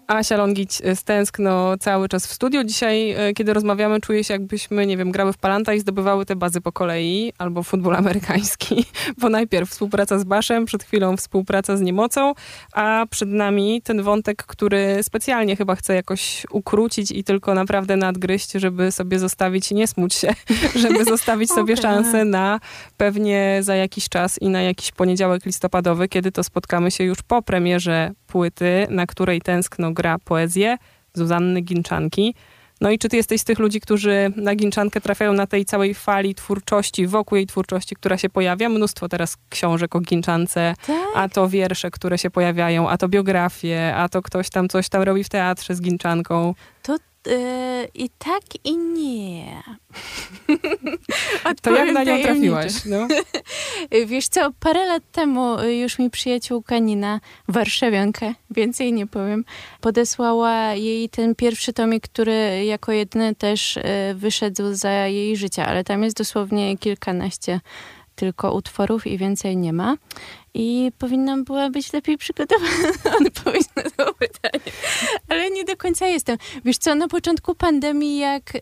Asia 0.07 0.37
Longić 0.37 0.81
z 0.95 1.03
Tęskno 1.03 1.77
cały 1.77 2.09
czas 2.09 2.27
w 2.27 2.33
studiu. 2.33 2.63
Dzisiaj, 2.63 3.11
e, 3.11 3.33
kiedy 3.33 3.53
rozmawiamy, 3.53 4.01
czuję 4.01 4.23
się 4.23 4.33
jakbyśmy, 4.33 4.85
nie 4.85 4.97
wiem, 4.97 5.11
grały 5.11 5.33
w 5.33 5.37
Palanta 5.37 5.73
i 5.73 5.79
zdobywały 5.79 6.25
te 6.25 6.35
bazy 6.35 6.61
po 6.61 6.71
kolei, 6.71 7.33
albo 7.37 7.63
futbol 7.63 7.95
amerykański, 8.05 8.85
bo 9.17 9.29
najpierw 9.29 9.69
współpraca 9.69 10.19
z 10.19 10.23
Baszem, 10.23 10.65
przed 10.65 10.83
chwilą 10.83 11.17
współpraca 11.17 11.77
z 11.77 11.81
Niemocą, 11.81 12.33
a 12.73 13.05
przed 13.09 13.29
nami 13.29 13.81
ten 13.81 14.03
wątek, 14.03 14.43
który 14.43 15.03
specjalnie 15.03 15.55
chyba 15.55 15.75
chcę 15.75 15.95
jakoś 15.95 16.45
ukrócić 16.51 17.11
i 17.11 17.23
tylko 17.23 17.53
naprawdę 17.53 17.95
nadgryźć, 17.95 18.51
żeby 18.51 18.91
sobie 18.91 19.19
zostawić, 19.19 19.71
nie 19.71 19.87
smuć 19.87 20.13
się, 20.13 20.33
żeby 20.83 21.05
zostawić 21.05 21.51
sobie 21.51 21.73
Okej. 21.73 21.83
szansę 21.83 22.25
na 22.25 22.59
pewnie 22.97 23.57
za 23.61 23.75
jakiś 23.75 24.09
czas 24.09 24.41
i 24.41 24.49
na 24.49 24.61
jakiś 24.61 24.91
poniedziałek 24.91 25.45
listopadowy, 25.45 26.07
kiedy 26.07 26.31
to 26.31 26.43
spotkamy 26.43 26.91
się 26.91 27.03
już 27.03 27.21
po 27.21 27.41
premierze 27.41 28.11
płyty, 28.27 28.87
na 28.89 29.07
której 29.07 29.41
tęskno 29.41 29.91
gra 29.95 30.17
poezję 30.19 30.77
Zuzanny 31.13 31.61
Ginczanki. 31.61 32.35
No 32.81 32.91
i 32.91 32.99
czy 32.99 33.09
ty 33.09 33.17
jesteś 33.17 33.41
z 33.41 33.43
tych 33.43 33.59
ludzi, 33.59 33.79
którzy 33.81 34.31
na 34.35 34.55
Ginczankę 34.55 35.01
trafiają 35.01 35.33
na 35.33 35.47
tej 35.47 35.65
całej 35.65 35.93
fali 35.93 36.35
twórczości, 36.35 37.07
wokół 37.07 37.35
jej 37.35 37.47
twórczości, 37.47 37.95
która 37.95 38.17
się 38.17 38.29
pojawia? 38.29 38.69
Mnóstwo 38.69 39.09
teraz 39.09 39.37
książek 39.49 39.95
o 39.95 39.99
Ginczance, 39.99 40.73
Tak. 40.87 40.95
a 41.15 41.29
to 41.29 41.49
wiersze, 41.49 41.91
które 41.91 42.17
się 42.17 42.29
pojawiają, 42.29 42.89
a 42.89 42.97
to 42.97 43.07
biografie, 43.09 43.95
a 43.95 44.09
to 44.09 44.21
ktoś 44.21 44.49
tam 44.49 44.69
coś 44.69 44.89
tam 44.89 45.01
robi 45.01 45.23
w 45.23 45.29
teatrze 45.29 45.75
z 45.75 45.81
Ginczanką. 45.81 46.53
To 46.81 46.97
i 47.93 48.09
tak, 48.09 48.41
i 48.63 48.77
nie. 48.77 49.63
To 51.61 51.75
jak 51.75 51.91
na 51.91 52.03
nią 52.03 52.23
trafiłaś? 52.23 52.85
No? 52.85 53.07
Y, 53.93 54.05
Wiesz 54.11 54.27
co, 54.27 54.51
parę 54.59 54.85
lat 54.85 55.03
temu 55.11 55.59
y, 55.59 55.75
już 55.75 55.99
mi 55.99 56.09
przyjaciółka 56.09 56.77
Nina, 56.77 57.19
warszawianka, 57.47 58.33
więcej 58.51 58.93
nie 58.93 59.07
powiem, 59.07 59.45
podesłała 59.81 60.73
jej 60.73 61.09
ten 61.09 61.35
pierwszy 61.35 61.73
tomik, 61.73 62.03
który 62.03 62.65
jako 62.65 62.91
jedyny 62.91 63.35
też 63.35 63.77
y, 63.77 63.83
wyszedł 64.15 64.73
za 64.73 64.91
jej 64.91 65.37
życia, 65.37 65.65
ale 65.65 65.83
tam 65.83 66.03
jest 66.03 66.17
dosłownie 66.17 66.77
kilkanaście 66.77 67.59
tylko 68.15 68.53
utworów 68.53 69.07
i 69.07 69.17
więcej 69.17 69.57
nie 69.57 69.73
ma. 69.73 69.97
I 70.57 70.91
powinnam 70.99 71.43
była 71.43 71.69
być 71.69 71.93
lepiej 71.93 72.17
przygotowana 72.17 72.87
na 73.05 73.27
odpowiedź 73.27 73.67
na 73.75 73.83
to 73.83 74.13
pytanie. 74.13 74.63
Ale 75.29 75.49
nie 75.51 75.63
do 75.63 75.77
końca 75.77 76.07
jestem. 76.07 76.37
Wiesz 76.65 76.77
co, 76.77 76.95
na 76.95 77.07
początku 77.07 77.55
pandemii, 77.55 78.19
jak 78.19 78.43
e, 78.55 78.59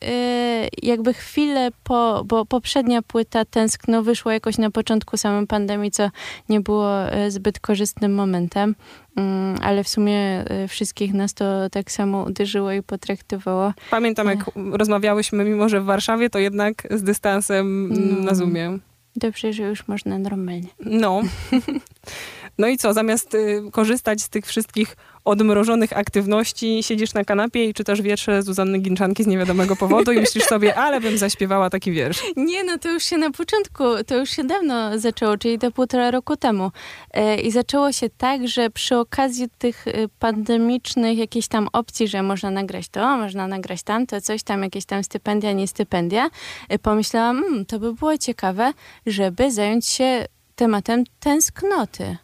jakby 0.83 1.13
chwilę 1.13 1.69
po, 1.83 2.24
bo 2.25 2.45
poprzednia 2.45 3.01
płyta 3.01 3.45
Tęskno 3.45 4.03
wyszła 4.03 4.33
jakoś 4.33 4.57
na 4.57 4.72
początku 4.72 5.17
samej 5.17 5.48
pandemii, 5.48 5.91
co 5.91 6.10
nie 6.50 6.62
było 6.62 7.01
e, 7.12 7.31
zbyt 7.31 7.60
korzystnym 7.60 8.15
momentem. 8.15 8.75
Mm, 9.15 9.57
ale 9.62 9.83
w 9.83 9.89
sumie 9.89 10.19
e, 10.19 10.67
wszystkich 10.67 11.13
nas 11.13 11.33
to 11.33 11.69
tak 11.69 11.91
samo 11.91 12.24
uderzyło 12.24 12.72
i 12.72 12.83
potraktowało. 12.83 13.74
Pamiętam, 13.89 14.27
jak 14.27 14.39
rozmawiałyśmy, 14.72 15.43
mimo 15.43 15.69
że 15.69 15.81
w 15.81 15.86
Warszawie, 15.86 16.29
to 16.29 16.39
jednak 16.39 16.88
z 16.91 17.03
dystansem 17.03 17.89
No. 17.93 18.24
na 18.24 18.36
Zoomie. 18.36 18.79
Dobrze, 19.15 19.53
że 19.53 19.63
już 19.63 19.88
można 19.88 20.20
normalnie. 20.20 20.67
No. 20.79 21.22
No 22.57 22.67
i 22.67 22.77
co, 22.77 22.93
zamiast 22.93 23.36
y, 23.36 23.63
korzystać 23.72 24.22
z 24.22 24.29
tych 24.29 24.45
wszystkich 24.45 24.95
odmrożonych 25.25 25.98
aktywności, 25.98 26.83
siedzisz 26.83 27.13
na 27.13 27.24
kanapie 27.24 27.65
i 27.65 27.74
czytasz 27.74 28.01
wiersze 28.01 28.43
Zuzanny 28.43 28.79
Ginczanki 28.79 29.24
z 29.24 29.27
niewiadomego 29.27 29.75
powodu 29.75 30.12
i 30.12 30.19
myślisz 30.19 30.43
sobie, 30.43 30.75
ale 30.75 31.01
bym 31.01 31.17
zaśpiewała 31.17 31.69
taki 31.69 31.91
wiersz. 31.91 32.24
Nie, 32.36 32.63
no 32.63 32.77
to 32.77 32.91
już 32.91 33.03
się 33.03 33.17
na 33.17 33.31
początku, 33.31 33.83
to 34.07 34.17
już 34.17 34.29
się 34.29 34.43
dawno 34.43 35.00
zaczęło, 35.00 35.38
czyli 35.38 35.60
to 35.60 35.72
półtora 35.72 36.12
roku 36.12 36.36
temu. 36.38 36.72
E, 37.13 37.41
I 37.41 37.51
zaczęło 37.51 37.91
się 37.91 38.10
tak, 38.10 38.48
że 38.48 38.69
przy 38.69 38.98
okazji 38.98 39.48
tych 39.57 39.88
e, 39.88 39.91
pandemicznych 40.19 41.17
jakichś 41.17 41.48
tam 41.48 41.67
opcji, 41.74 42.07
że 42.07 42.24
można 42.24 42.51
nagrać 42.51 42.89
to, 42.89 43.17
można 43.17 43.48
nagrać 43.48 43.83
tamto, 43.83 44.22
coś 44.22 44.43
tam, 44.43 44.63
jakieś 44.63 44.86
tam 44.86 45.03
stypendia, 45.03 45.51
nie 45.51 45.67
stypendia, 45.67 46.29
e, 46.69 46.79
pomyślałam, 46.79 47.43
mm, 47.43 47.65
to 47.65 47.79
by 47.79 47.93
było 47.93 48.17
ciekawe, 48.17 48.74
żeby 49.05 49.51
zająć 49.51 49.88
się 49.88 50.25
tematem 50.55 51.03
tęsknoty. 51.19 52.17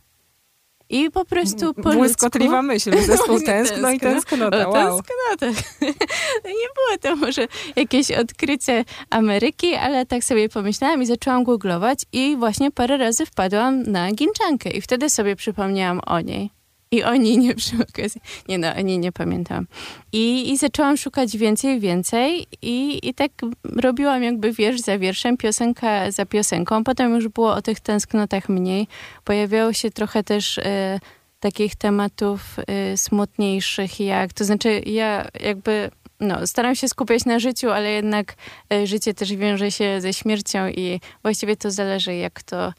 I 0.90 1.12
po 1.12 1.26
prostu 1.26 1.74
po 1.74 1.94
Błyskotliwa 1.94 2.62
myśl, 2.62 3.06
zespół 3.06 3.40
tęskno 3.46 3.92
i 3.92 4.00
tęsknota, 4.00 4.68
wow. 4.68 4.74
tęsknota. 4.74 5.62
No 6.44 6.50
nie 6.50 6.70
było 6.76 6.98
to 7.02 7.16
może 7.16 7.48
jakieś 7.76 8.12
odkrycie 8.12 8.86
Ameryki, 9.10 9.76
ale 9.76 10.06
tak 10.06 10.24
sobie 10.24 10.50
pomyślałam 10.50 11.02
i 11.02 11.06
zaczęłam 11.06 11.44
googlować 11.44 12.00
i 12.14 12.36
właśnie 12.38 12.72
parę 12.72 12.98
razy 12.98 13.26
wpadłam 13.26 13.84
na 13.84 14.12
Ginczankę 14.12 14.70
i 14.70 14.82
wtedy 14.82 15.10
sobie 15.10 15.36
przypomniałam 15.36 16.02
o 16.06 16.22
niej. 16.22 16.59
I 16.92 17.04
o 17.04 17.16
niej 17.16 17.38
nie 17.38 17.56
przy 17.56 17.76
okazji. 17.90 18.22
Nie 18.48 18.58
no, 18.58 18.76
o 18.76 18.82
niej 18.82 19.00
nie 19.00 19.12
pamiętam. 19.12 19.68
I, 20.12 20.52
i 20.52 20.58
zaczęłam 20.58 20.98
szukać 20.98 21.38
więcej, 21.38 21.80
więcej 21.80 22.48
i, 22.62 23.08
i 23.10 23.14
tak 23.14 23.32
robiłam 23.64 24.24
jakby 24.24 24.52
wiersz 24.54 24.82
za 24.82 25.00
wierszem, 25.00 25.38
piosenka 25.38 26.12
za 26.12 26.26
piosenką. 26.26 26.84
Potem 26.84 27.16
już 27.16 27.28
było 27.28 27.54
o 27.54 27.62
tych 27.62 27.80
tęsknotach 27.80 28.50
mniej. 28.50 28.88
Pojawiało 29.24 29.74
się 29.74 29.92
trochę 29.92 30.24
też 30.24 30.58
e, 30.58 31.00
takich 31.40 31.76
tematów 31.76 32.42
e, 32.68 32.98
smutniejszych, 32.98 34.00
jak, 34.00 34.34
to 34.34 34.46
znaczy 34.46 34.82
ja 34.86 35.28
jakby 35.40 35.92
no, 36.20 36.48
staram 36.48 36.76
się 36.76 36.88
skupiać 36.88 37.26
na 37.26 37.40
życiu, 37.40 37.70
ale 37.70 37.92
jednak 37.92 38.36
e, 38.74 38.88
życie 38.88 39.14
też 39.14 39.36
wiąże 39.36 39.72
się 39.72 40.02
ze 40.02 40.14
śmiercią 40.14 40.68
i 40.68 41.02
właściwie 41.22 41.56
to 41.56 41.72
zależy, 41.72 42.16
jak 42.16 42.44
to 42.44 42.74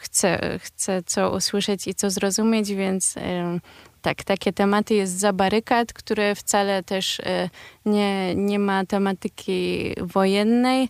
chce, 0.00 0.58
chce 0.62 1.02
co 1.02 1.30
usłyszeć 1.30 1.86
i 1.86 1.94
co 1.94 2.10
zrozumieć, 2.10 2.74
więc 2.74 3.16
e, 3.16 3.58
tak, 4.02 4.24
takie 4.24 4.52
tematy 4.52 4.94
jest 4.94 5.18
za 5.18 5.32
barykad, 5.32 5.92
które 5.92 6.34
wcale 6.34 6.82
też 6.82 7.20
e, 7.20 7.50
nie, 7.84 8.34
nie 8.34 8.58
ma 8.58 8.86
tematyki 8.86 9.92
wojennej, 10.00 10.88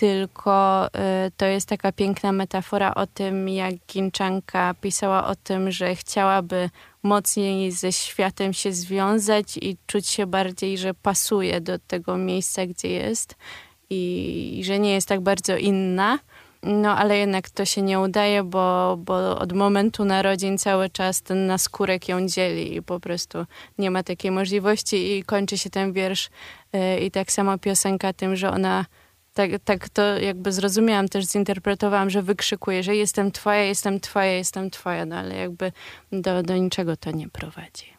tylko 0.00 0.86
y, 0.86 0.90
to 1.36 1.46
jest 1.46 1.68
taka 1.68 1.92
piękna 1.92 2.32
metafora 2.32 2.94
o 2.94 3.06
tym, 3.06 3.48
jak 3.48 3.74
Ginczanka 3.88 4.74
pisała 4.80 5.26
o 5.26 5.36
tym, 5.36 5.70
że 5.70 5.94
chciałaby 5.94 6.70
mocniej 7.02 7.72
ze 7.72 7.92
światem 7.92 8.52
się 8.52 8.72
związać 8.72 9.56
i 9.56 9.76
czuć 9.86 10.08
się 10.08 10.26
bardziej, 10.26 10.78
że 10.78 10.94
pasuje 10.94 11.60
do 11.60 11.78
tego 11.78 12.16
miejsca, 12.16 12.66
gdzie 12.66 12.88
jest 12.88 13.34
i 13.90 14.60
że 14.64 14.78
nie 14.78 14.92
jest 14.92 15.08
tak 15.08 15.20
bardzo 15.20 15.56
inna. 15.56 16.18
No, 16.62 16.96
ale 16.96 17.18
jednak 17.18 17.50
to 17.50 17.64
się 17.64 17.82
nie 17.82 18.00
udaje, 18.00 18.42
bo, 18.42 18.96
bo 18.98 19.38
od 19.38 19.52
momentu 19.52 20.04
narodzin 20.04 20.58
cały 20.58 20.90
czas 20.90 21.22
ten 21.22 21.46
naskórek 21.46 22.08
ją 22.08 22.26
dzieli 22.26 22.76
i 22.76 22.82
po 22.82 23.00
prostu 23.00 23.46
nie 23.78 23.90
ma 23.90 24.02
takiej 24.02 24.30
możliwości 24.30 25.16
i 25.16 25.24
kończy 25.24 25.58
się 25.58 25.70
ten 25.70 25.92
wiersz 25.92 26.30
y, 26.74 27.00
i 27.00 27.10
tak 27.10 27.32
samo 27.32 27.58
piosenka 27.58 28.12
tym, 28.12 28.36
że 28.36 28.50
ona 28.50 28.86
Tak, 29.34 29.50
tak 29.64 29.88
to 29.88 30.18
jakby 30.18 30.52
zrozumiałam, 30.52 31.08
też 31.08 31.24
zinterpretowałam, 31.24 32.10
że 32.10 32.22
wykrzykuje, 32.22 32.82
że 32.82 32.96
jestem 32.96 33.32
twoja, 33.32 33.62
jestem 33.62 34.00
twoja, 34.00 34.32
jestem 34.32 34.70
twoja, 34.70 35.06
no 35.06 35.16
ale 35.16 35.36
jakby 35.36 35.72
do, 36.12 36.42
do 36.42 36.56
niczego 36.56 36.96
to 36.96 37.10
nie 37.10 37.28
prowadzi. 37.28 37.89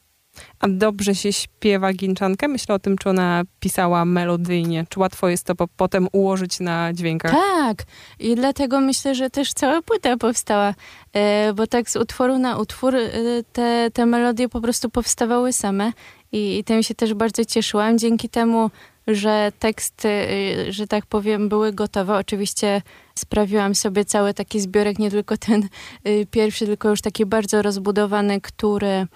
A 0.59 0.67
dobrze 0.67 1.15
się 1.15 1.33
śpiewa 1.33 1.93
Ginczankę? 1.93 2.47
Myślę 2.47 2.75
o 2.75 2.79
tym, 2.79 2.97
czy 2.97 3.09
ona 3.09 3.43
pisała 3.59 4.05
melodyjnie. 4.05 4.85
Czy 4.89 4.99
łatwo 4.99 5.29
jest 5.29 5.43
to 5.43 5.55
po, 5.55 5.67
potem 5.67 6.07
ułożyć 6.11 6.59
na 6.59 6.93
dźwiękach? 6.93 7.31
Tak, 7.31 7.83
i 8.19 8.35
dlatego 8.35 8.81
myślę, 8.81 9.15
że 9.15 9.29
też 9.29 9.53
cała 9.53 9.81
płyta 9.81 10.17
powstała, 10.17 10.73
e, 11.13 11.53
bo 11.53 11.67
tak 11.67 11.89
z 11.89 11.95
utworu 11.95 12.37
na 12.37 12.57
utwór 12.57 12.95
e, 12.95 13.09
te, 13.53 13.89
te 13.93 14.05
melodie 14.05 14.49
po 14.49 14.61
prostu 14.61 14.89
powstawały 14.89 15.53
same 15.53 15.91
i, 16.31 16.57
i 16.57 16.63
tym 16.63 16.83
się 16.83 16.95
też 16.95 17.13
bardzo 17.13 17.45
cieszyłam. 17.45 17.97
Dzięki 17.97 18.29
temu, 18.29 18.71
że 19.07 19.51
teksty, 19.59 20.09
e, 20.09 20.71
że 20.71 20.87
tak 20.87 21.05
powiem, 21.05 21.49
były 21.49 21.73
gotowe. 21.73 22.15
Oczywiście 22.15 22.81
sprawiłam 23.15 23.75
sobie 23.75 24.05
cały 24.05 24.33
taki 24.33 24.59
zbiorek, 24.59 24.99
nie 24.99 25.11
tylko 25.11 25.37
ten 25.37 25.67
e, 26.03 26.25
pierwszy, 26.25 26.65
tylko 26.65 26.89
już 26.89 27.01
taki 27.01 27.25
bardzo 27.25 27.61
rozbudowany, 27.61 28.41
który 28.41 29.07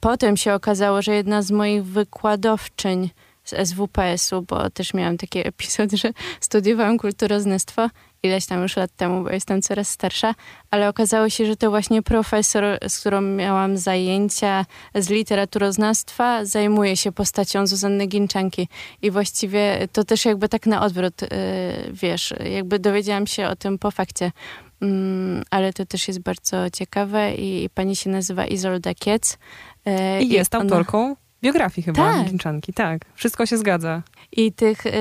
potem 0.00 0.36
się 0.36 0.54
okazało, 0.54 1.02
że 1.02 1.14
jedna 1.14 1.42
z 1.42 1.50
moich 1.50 1.84
wykładowczyń 1.84 3.10
z 3.44 3.68
SWPS-u, 3.68 4.42
bo 4.42 4.70
też 4.70 4.94
miałam 4.94 5.16
taki 5.16 5.48
epizod, 5.48 5.92
że 5.92 6.12
studiowałam 6.40 6.98
kulturoznawstwo 6.98 7.88
ileś 8.24 8.46
tam 8.46 8.62
już 8.62 8.76
lat 8.76 8.90
temu, 8.96 9.24
bo 9.24 9.30
jestem 9.30 9.62
coraz 9.62 9.88
starsza, 9.88 10.34
ale 10.70 10.88
okazało 10.88 11.28
się, 11.28 11.46
że 11.46 11.56
to 11.56 11.70
właśnie 11.70 12.02
profesor, 12.02 12.64
z 12.88 13.00
którą 13.00 13.20
miałam 13.20 13.78
zajęcia 13.78 14.66
z 14.94 15.10
literaturoznawstwa, 15.10 16.44
zajmuje 16.44 16.96
się 16.96 17.12
postacią 17.12 17.66
Zuzanny 17.66 18.06
Ginczanki 18.06 18.68
i 19.02 19.10
właściwie 19.10 19.88
to 19.92 20.04
też 20.04 20.24
jakby 20.24 20.48
tak 20.48 20.66
na 20.66 20.82
odwrót, 20.82 21.22
yy, 21.22 21.28
wiesz, 21.92 22.34
jakby 22.54 22.78
dowiedziałam 22.78 23.26
się 23.26 23.46
o 23.46 23.56
tym 23.56 23.78
po 23.78 23.90
fakcie. 23.90 24.32
Mm, 24.84 25.42
ale 25.50 25.72
to 25.72 25.86
też 25.86 26.08
jest 26.08 26.20
bardzo 26.20 26.70
ciekawe 26.70 27.34
i, 27.34 27.70
pani 27.74 27.96
się 27.96 28.10
nazywa 28.10 28.46
Izolda 28.46 28.94
Kiec. 28.94 29.38
E, 29.86 30.22
I 30.22 30.28
jest 30.28 30.54
ona... 30.54 30.64
autorką 30.64 31.16
biografii 31.42 31.84
chyba 31.84 32.12
tak. 32.12 32.26
Ginczanki, 32.26 32.72
tak. 32.72 33.04
Wszystko 33.14 33.46
się 33.46 33.56
zgadza. 33.58 34.02
I 34.32 34.52
tych 34.52 34.86
y, 34.86 34.92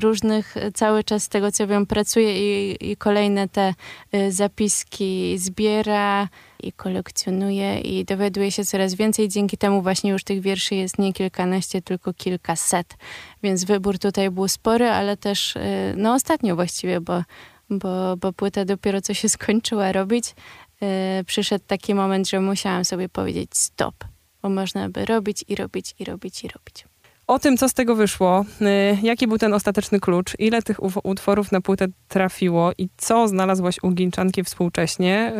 różnych, 0.00 0.54
cały 0.74 1.04
czas 1.04 1.22
z 1.22 1.28
tego 1.28 1.52
co 1.52 1.66
wiem, 1.66 1.86
pracuje 1.86 2.30
i, 2.38 2.76
i 2.90 2.96
kolejne 2.96 3.48
te 3.48 3.74
y, 4.14 4.32
zapiski 4.32 5.38
zbiera 5.38 6.28
i 6.62 6.72
kolekcjonuje 6.72 7.80
i 7.80 8.04
dowiaduje 8.04 8.52
się 8.52 8.64
coraz 8.64 8.94
więcej. 8.94 9.28
Dzięki 9.28 9.56
temu 9.56 9.82
właśnie 9.82 10.10
już 10.10 10.24
tych 10.24 10.40
wierszy 10.40 10.74
jest 10.74 10.98
nie 10.98 11.12
kilkanaście, 11.12 11.82
tylko 11.82 12.14
kilkaset. 12.14 12.96
Więc 13.42 13.64
wybór 13.64 13.98
tutaj 13.98 14.30
był 14.30 14.48
spory, 14.48 14.88
ale 14.88 15.16
też, 15.16 15.56
y, 15.56 15.60
no 15.96 16.14
ostatnio 16.14 16.54
właściwie, 16.54 17.00
bo 17.00 17.22
bo, 17.78 18.16
bo 18.16 18.32
płyta 18.32 18.64
dopiero 18.64 19.00
co 19.00 19.14
się 19.14 19.28
skończyła 19.38 19.92
robić, 19.92 20.34
yy, 20.80 20.88
przyszedł 21.26 21.64
taki 21.66 21.94
moment, 21.94 22.28
że 22.28 22.40
musiałam 22.40 22.84
sobie 22.84 23.08
powiedzieć 23.08 23.50
stop, 23.52 24.04
bo 24.42 24.48
można 24.48 24.88
by 24.88 25.04
robić 25.04 25.44
i 25.48 25.54
robić 25.54 25.94
i 25.98 26.04
robić 26.04 26.44
i 26.44 26.48
robić. 26.48 26.91
O 27.26 27.38
tym, 27.38 27.56
co 27.56 27.68
z 27.68 27.74
tego 27.74 27.96
wyszło, 27.96 28.44
yy, 28.60 28.68
jaki 29.02 29.26
był 29.26 29.38
ten 29.38 29.54
ostateczny 29.54 30.00
klucz, 30.00 30.32
ile 30.38 30.62
tych 30.62 30.76
utworów 31.04 31.52
na 31.52 31.60
płytę 31.60 31.86
trafiło 32.08 32.72
i 32.78 32.88
co 32.96 33.28
znalazłaś 33.28 33.76
u 33.82 33.90
Ginczanki 33.90 34.44
współcześnie, 34.44 35.32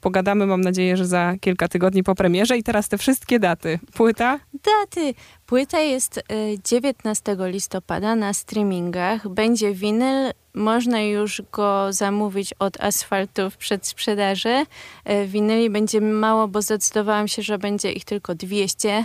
pogadamy, 0.00 0.46
mam 0.46 0.60
nadzieję, 0.60 0.96
że 0.96 1.06
za 1.06 1.34
kilka 1.40 1.68
tygodni 1.68 2.02
po 2.02 2.14
premierze. 2.14 2.58
I 2.58 2.62
teraz 2.62 2.88
te 2.88 2.98
wszystkie 2.98 3.38
daty. 3.38 3.78
Płyta? 3.94 4.38
Daty. 4.54 5.14
Płyta 5.46 5.80
jest 5.80 6.22
19 6.64 7.32
y, 7.32 7.50
listopada 7.50 8.16
na 8.16 8.32
streamingach. 8.32 9.28
Będzie 9.28 9.72
winyl. 9.72 10.32
Można 10.54 11.02
już 11.02 11.42
go 11.52 11.92
zamówić 11.92 12.54
od 12.58 12.80
asfaltów 12.80 13.56
przed 13.56 13.86
sprzedaży. 13.86 14.64
Y, 15.10 15.26
winyli 15.26 15.70
będzie 15.70 16.00
mało, 16.00 16.48
bo 16.48 16.62
zdecydowałam 16.62 17.28
się, 17.28 17.42
że 17.42 17.58
będzie 17.58 17.92
ich 17.92 18.04
tylko 18.04 18.34
200 18.34 18.88
E, 18.88 19.04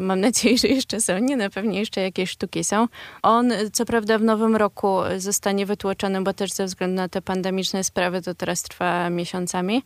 mam 0.00 0.20
nadzieję, 0.20 0.58
że 0.58 0.68
jeszcze 0.68 1.00
są. 1.00 1.18
Nie, 1.18 1.36
na 1.36 1.50
pewnie 1.50 1.78
jeszcze 1.78 2.00
jakieś 2.00 2.30
sztuki 2.30 2.64
są. 2.64 2.88
On, 3.22 3.52
co 3.72 3.84
prawda, 3.84 4.18
w 4.18 4.22
nowym 4.22 4.56
roku 4.56 4.98
zostanie 5.16 5.66
wytłoczony, 5.66 6.22
bo 6.22 6.32
też 6.32 6.52
ze 6.52 6.64
względu 6.64 6.96
na 6.96 7.08
te 7.08 7.22
pandemiczne 7.22 7.84
sprawy 7.84 8.22
to 8.22 8.34
teraz 8.34 8.62
trwa 8.62 9.10
miesiącami. 9.10 9.82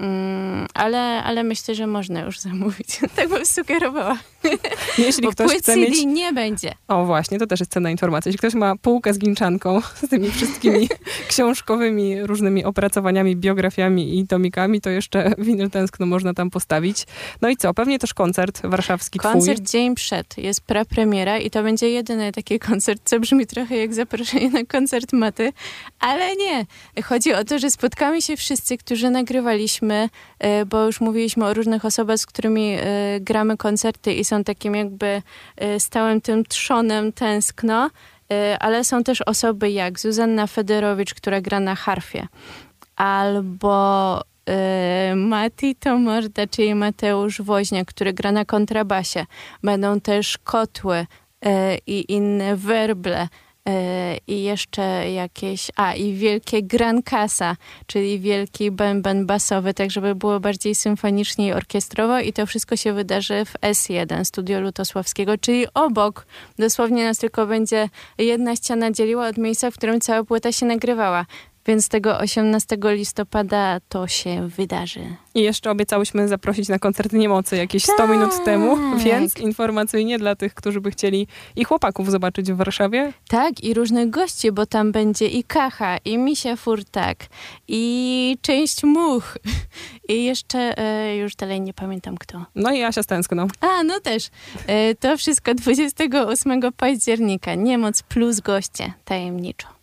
Mm, 0.00 0.66
ale, 0.74 1.22
ale 1.24 1.44
myślę, 1.44 1.74
że 1.74 1.86
można 1.86 2.20
już 2.20 2.40
zamówić. 2.40 3.00
tak 3.16 3.28
bym 3.28 3.46
sugerowała. 3.46 4.18
Jeśli 4.98 5.22
Bo 5.22 5.30
ktoś 5.30 5.52
chce 5.52 5.76
mieć... 5.76 6.04
nie 6.04 6.32
będzie. 6.32 6.74
O 6.88 7.04
właśnie, 7.04 7.38
to 7.38 7.46
też 7.46 7.60
jest 7.60 7.72
cenna 7.72 7.90
informacja. 7.90 8.28
Jeśli 8.28 8.38
ktoś 8.38 8.54
ma 8.54 8.76
półkę 8.76 9.14
z 9.14 9.18
ginczanką, 9.18 9.80
z 10.06 10.08
tymi 10.08 10.30
wszystkimi 10.30 10.88
książkowymi 11.28 12.26
różnymi 12.26 12.64
opracowaniami, 12.64 13.36
biografiami 13.36 14.18
i 14.18 14.26
tomikami, 14.26 14.80
to 14.80 14.90
jeszcze 14.90 15.32
winyl 15.38 15.70
tęskno 15.70 16.06
można 16.06 16.34
tam 16.34 16.50
postawić. 16.50 17.06
No 17.42 17.48
i 17.48 17.56
co? 17.56 17.74
Pewnie 17.74 17.98
też 17.98 18.14
koncert 18.14 18.66
warszawski 18.66 19.18
Koncert 19.18 19.58
twój. 19.58 19.66
dzień 19.66 19.94
przed. 19.94 20.38
Jest 20.38 20.60
prepremiera 20.60 21.38
i 21.38 21.50
to 21.50 21.62
będzie 21.62 21.90
jedyny 21.90 22.32
taki 22.32 22.58
koncert, 22.58 23.02
co 23.04 23.20
brzmi 23.20 23.46
trochę 23.46 23.76
jak 23.76 23.94
zaproszenie 23.94 24.50
na 24.50 24.64
koncert 24.64 25.12
maty, 25.12 25.52
ale 26.00 26.36
nie. 26.36 26.66
Chodzi 27.04 27.34
o 27.34 27.44
to, 27.44 27.58
że 27.58 27.70
spotkamy 27.70 28.22
się 28.22 28.36
wszyscy, 28.36 28.78
którzy 28.78 29.10
nagrywaliśmy, 29.10 29.83
e, 29.90 30.66
bo 30.66 30.86
już 30.86 31.00
mówiliśmy 31.00 31.46
o 31.46 31.54
różnych 31.54 31.84
osobach, 31.84 32.18
z 32.18 32.26
którymi 32.26 32.76
e, 32.80 33.20
gramy 33.20 33.56
koncerty 33.56 34.14
i 34.14 34.24
są 34.24 34.44
takim 34.44 34.74
jakby 34.74 35.22
e, 35.56 35.80
stałym 35.80 36.20
tym 36.20 36.44
trzonem 36.44 37.12
tęskno, 37.12 37.90
ale 38.60 38.84
są 38.84 39.04
też 39.04 39.22
osoby 39.22 39.70
jak 39.70 40.00
Zuzanna 40.00 40.46
Federowicz, 40.46 41.14
która 41.14 41.40
gra 41.40 41.60
na 41.60 41.74
harfie, 41.74 42.26
albo 42.96 44.20
y, 45.10 45.16
Mati 45.16 45.74
Tomorda, 45.74 46.46
czyli 46.46 46.74
Mateusz 46.74 47.40
Woźnia, 47.40 47.84
który 47.84 48.12
gra 48.12 48.32
na 48.32 48.44
kontrabasie. 48.44 49.26
Będą 49.62 50.00
też 50.00 50.38
kotły 50.38 50.98
y, 50.98 51.48
i 51.86 52.12
inne 52.12 52.56
werble. 52.56 53.28
E, 53.68 54.16
i 54.26 54.42
jeszcze 54.42 55.10
jakieś, 55.12 55.70
a 55.76 55.94
i 55.94 56.12
wielkie 56.12 56.62
gran 56.62 57.02
casa, 57.02 57.56
czyli 57.86 58.20
wielki 58.20 58.70
bęben 58.70 59.26
basowy, 59.26 59.74
tak 59.74 59.90
żeby 59.90 60.14
było 60.14 60.40
bardziej 60.40 60.74
symfonicznie 60.74 61.46
i 61.46 61.52
orkiestrowo 61.52 62.18
i 62.20 62.32
to 62.32 62.46
wszystko 62.46 62.76
się 62.76 62.92
wydarzy 62.92 63.44
w 63.44 63.52
S1, 63.52 64.24
Studio 64.24 64.60
Lutosławskiego, 64.60 65.38
czyli 65.38 65.66
obok. 65.74 66.26
Dosłownie 66.58 67.04
nas 67.04 67.18
tylko 67.18 67.46
będzie 67.46 67.88
jedna 68.18 68.56
ściana 68.56 68.90
dzieliła 68.90 69.28
od 69.28 69.38
miejsca, 69.38 69.70
w 69.70 69.74
którym 69.74 70.00
cała 70.00 70.24
płyta 70.24 70.52
się 70.52 70.66
nagrywała. 70.66 71.26
Więc 71.66 71.88
tego 71.88 72.18
18 72.18 72.76
listopada 72.82 73.80
to 73.88 74.08
się 74.08 74.48
wydarzy. 74.48 75.16
I 75.34 75.42
jeszcze 75.42 75.70
obiecałyśmy 75.70 76.28
zaprosić 76.28 76.68
na 76.68 76.78
koncert 76.78 77.12
Niemocy 77.12 77.56
jakieś 77.56 77.86
tak. 77.86 77.94
100 77.94 78.06
minut 78.08 78.44
temu, 78.44 78.76
więc 78.96 79.36
informacyjnie 79.36 80.18
dla 80.18 80.36
tych, 80.36 80.54
którzy 80.54 80.80
by 80.80 80.90
chcieli 80.90 81.26
i 81.56 81.64
chłopaków 81.64 82.10
zobaczyć 82.10 82.52
w 82.52 82.56
Warszawie. 82.56 83.12
Tak, 83.28 83.64
i 83.64 83.74
różnych 83.74 84.10
gości, 84.10 84.52
bo 84.52 84.66
tam 84.66 84.92
będzie 84.92 85.26
i 85.26 85.44
Kacha, 85.44 85.98
i 86.04 86.18
Misia 86.18 86.56
Furtak, 86.56 87.16
i 87.68 88.36
część 88.42 88.82
Much, 88.82 89.38
i 90.08 90.24
jeszcze 90.24 90.78
e, 90.78 91.16
już 91.16 91.36
dalej 91.36 91.60
nie 91.60 91.74
pamiętam 91.74 92.18
kto. 92.18 92.44
No 92.54 92.72
i 92.72 92.82
Asia 92.82 93.02
Stęskno. 93.02 93.46
A, 93.60 93.82
no 93.82 94.00
też. 94.00 94.30
E, 94.66 94.94
to 94.94 95.16
wszystko 95.16 95.54
28 95.54 96.72
października. 96.76 97.54
Niemoc 97.54 98.02
plus 98.02 98.40
goście, 98.40 98.92
tajemniczo. 99.04 99.73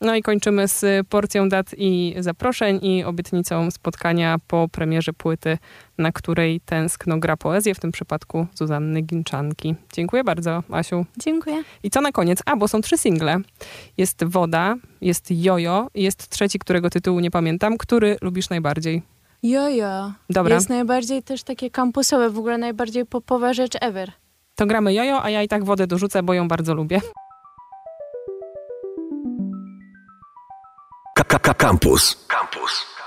No 0.00 0.16
i 0.16 0.22
kończymy 0.22 0.68
z 0.68 1.06
porcją 1.08 1.48
dat 1.48 1.74
i 1.76 2.14
zaproszeń 2.18 2.78
i 2.82 3.04
obietnicą 3.04 3.70
spotkania 3.70 4.36
po 4.48 4.68
premierze 4.68 5.12
płyty, 5.12 5.58
na 5.98 6.12
której 6.12 6.60
tęskno 6.60 7.18
gra 7.18 7.36
poezję, 7.36 7.74
w 7.74 7.80
tym 7.80 7.92
przypadku 7.92 8.46
Zuzanny 8.54 9.02
Ginczanki. 9.02 9.74
Dziękuję 9.92 10.24
bardzo, 10.24 10.62
Asiu. 10.70 11.06
Dziękuję. 11.18 11.62
I 11.82 11.90
co 11.90 12.00
na 12.00 12.12
koniec? 12.12 12.42
A, 12.46 12.56
bo 12.56 12.68
są 12.68 12.80
trzy 12.80 12.98
single. 12.98 13.36
Jest 13.96 14.24
Woda, 14.24 14.74
jest 15.00 15.30
Jojo 15.30 15.88
i 15.94 16.02
jest 16.02 16.28
trzeci, 16.28 16.58
którego 16.58 16.90
tytułu 16.90 17.20
nie 17.20 17.30
pamiętam. 17.30 17.78
Który 17.78 18.16
lubisz 18.20 18.50
najbardziej? 18.50 19.02
Jojo. 19.42 20.12
Dobra. 20.30 20.54
Jest 20.54 20.68
najbardziej 20.68 21.22
też 21.22 21.42
takie 21.42 21.70
kampusowe, 21.70 22.30
w 22.30 22.38
ogóle 22.38 22.58
najbardziej 22.58 23.06
popowa 23.06 23.52
rzecz 23.52 23.72
ever. 23.80 24.12
To 24.54 24.66
gramy 24.66 24.94
Jojo, 24.94 25.22
a 25.22 25.30
ja 25.30 25.42
i 25.42 25.48
tak 25.48 25.64
wodę 25.64 25.86
dorzucę, 25.86 26.22
bo 26.22 26.34
ją 26.34 26.48
bardzo 26.48 26.74
lubię. 26.74 27.00
Campus. 31.54 32.16
Campus. 32.28 32.97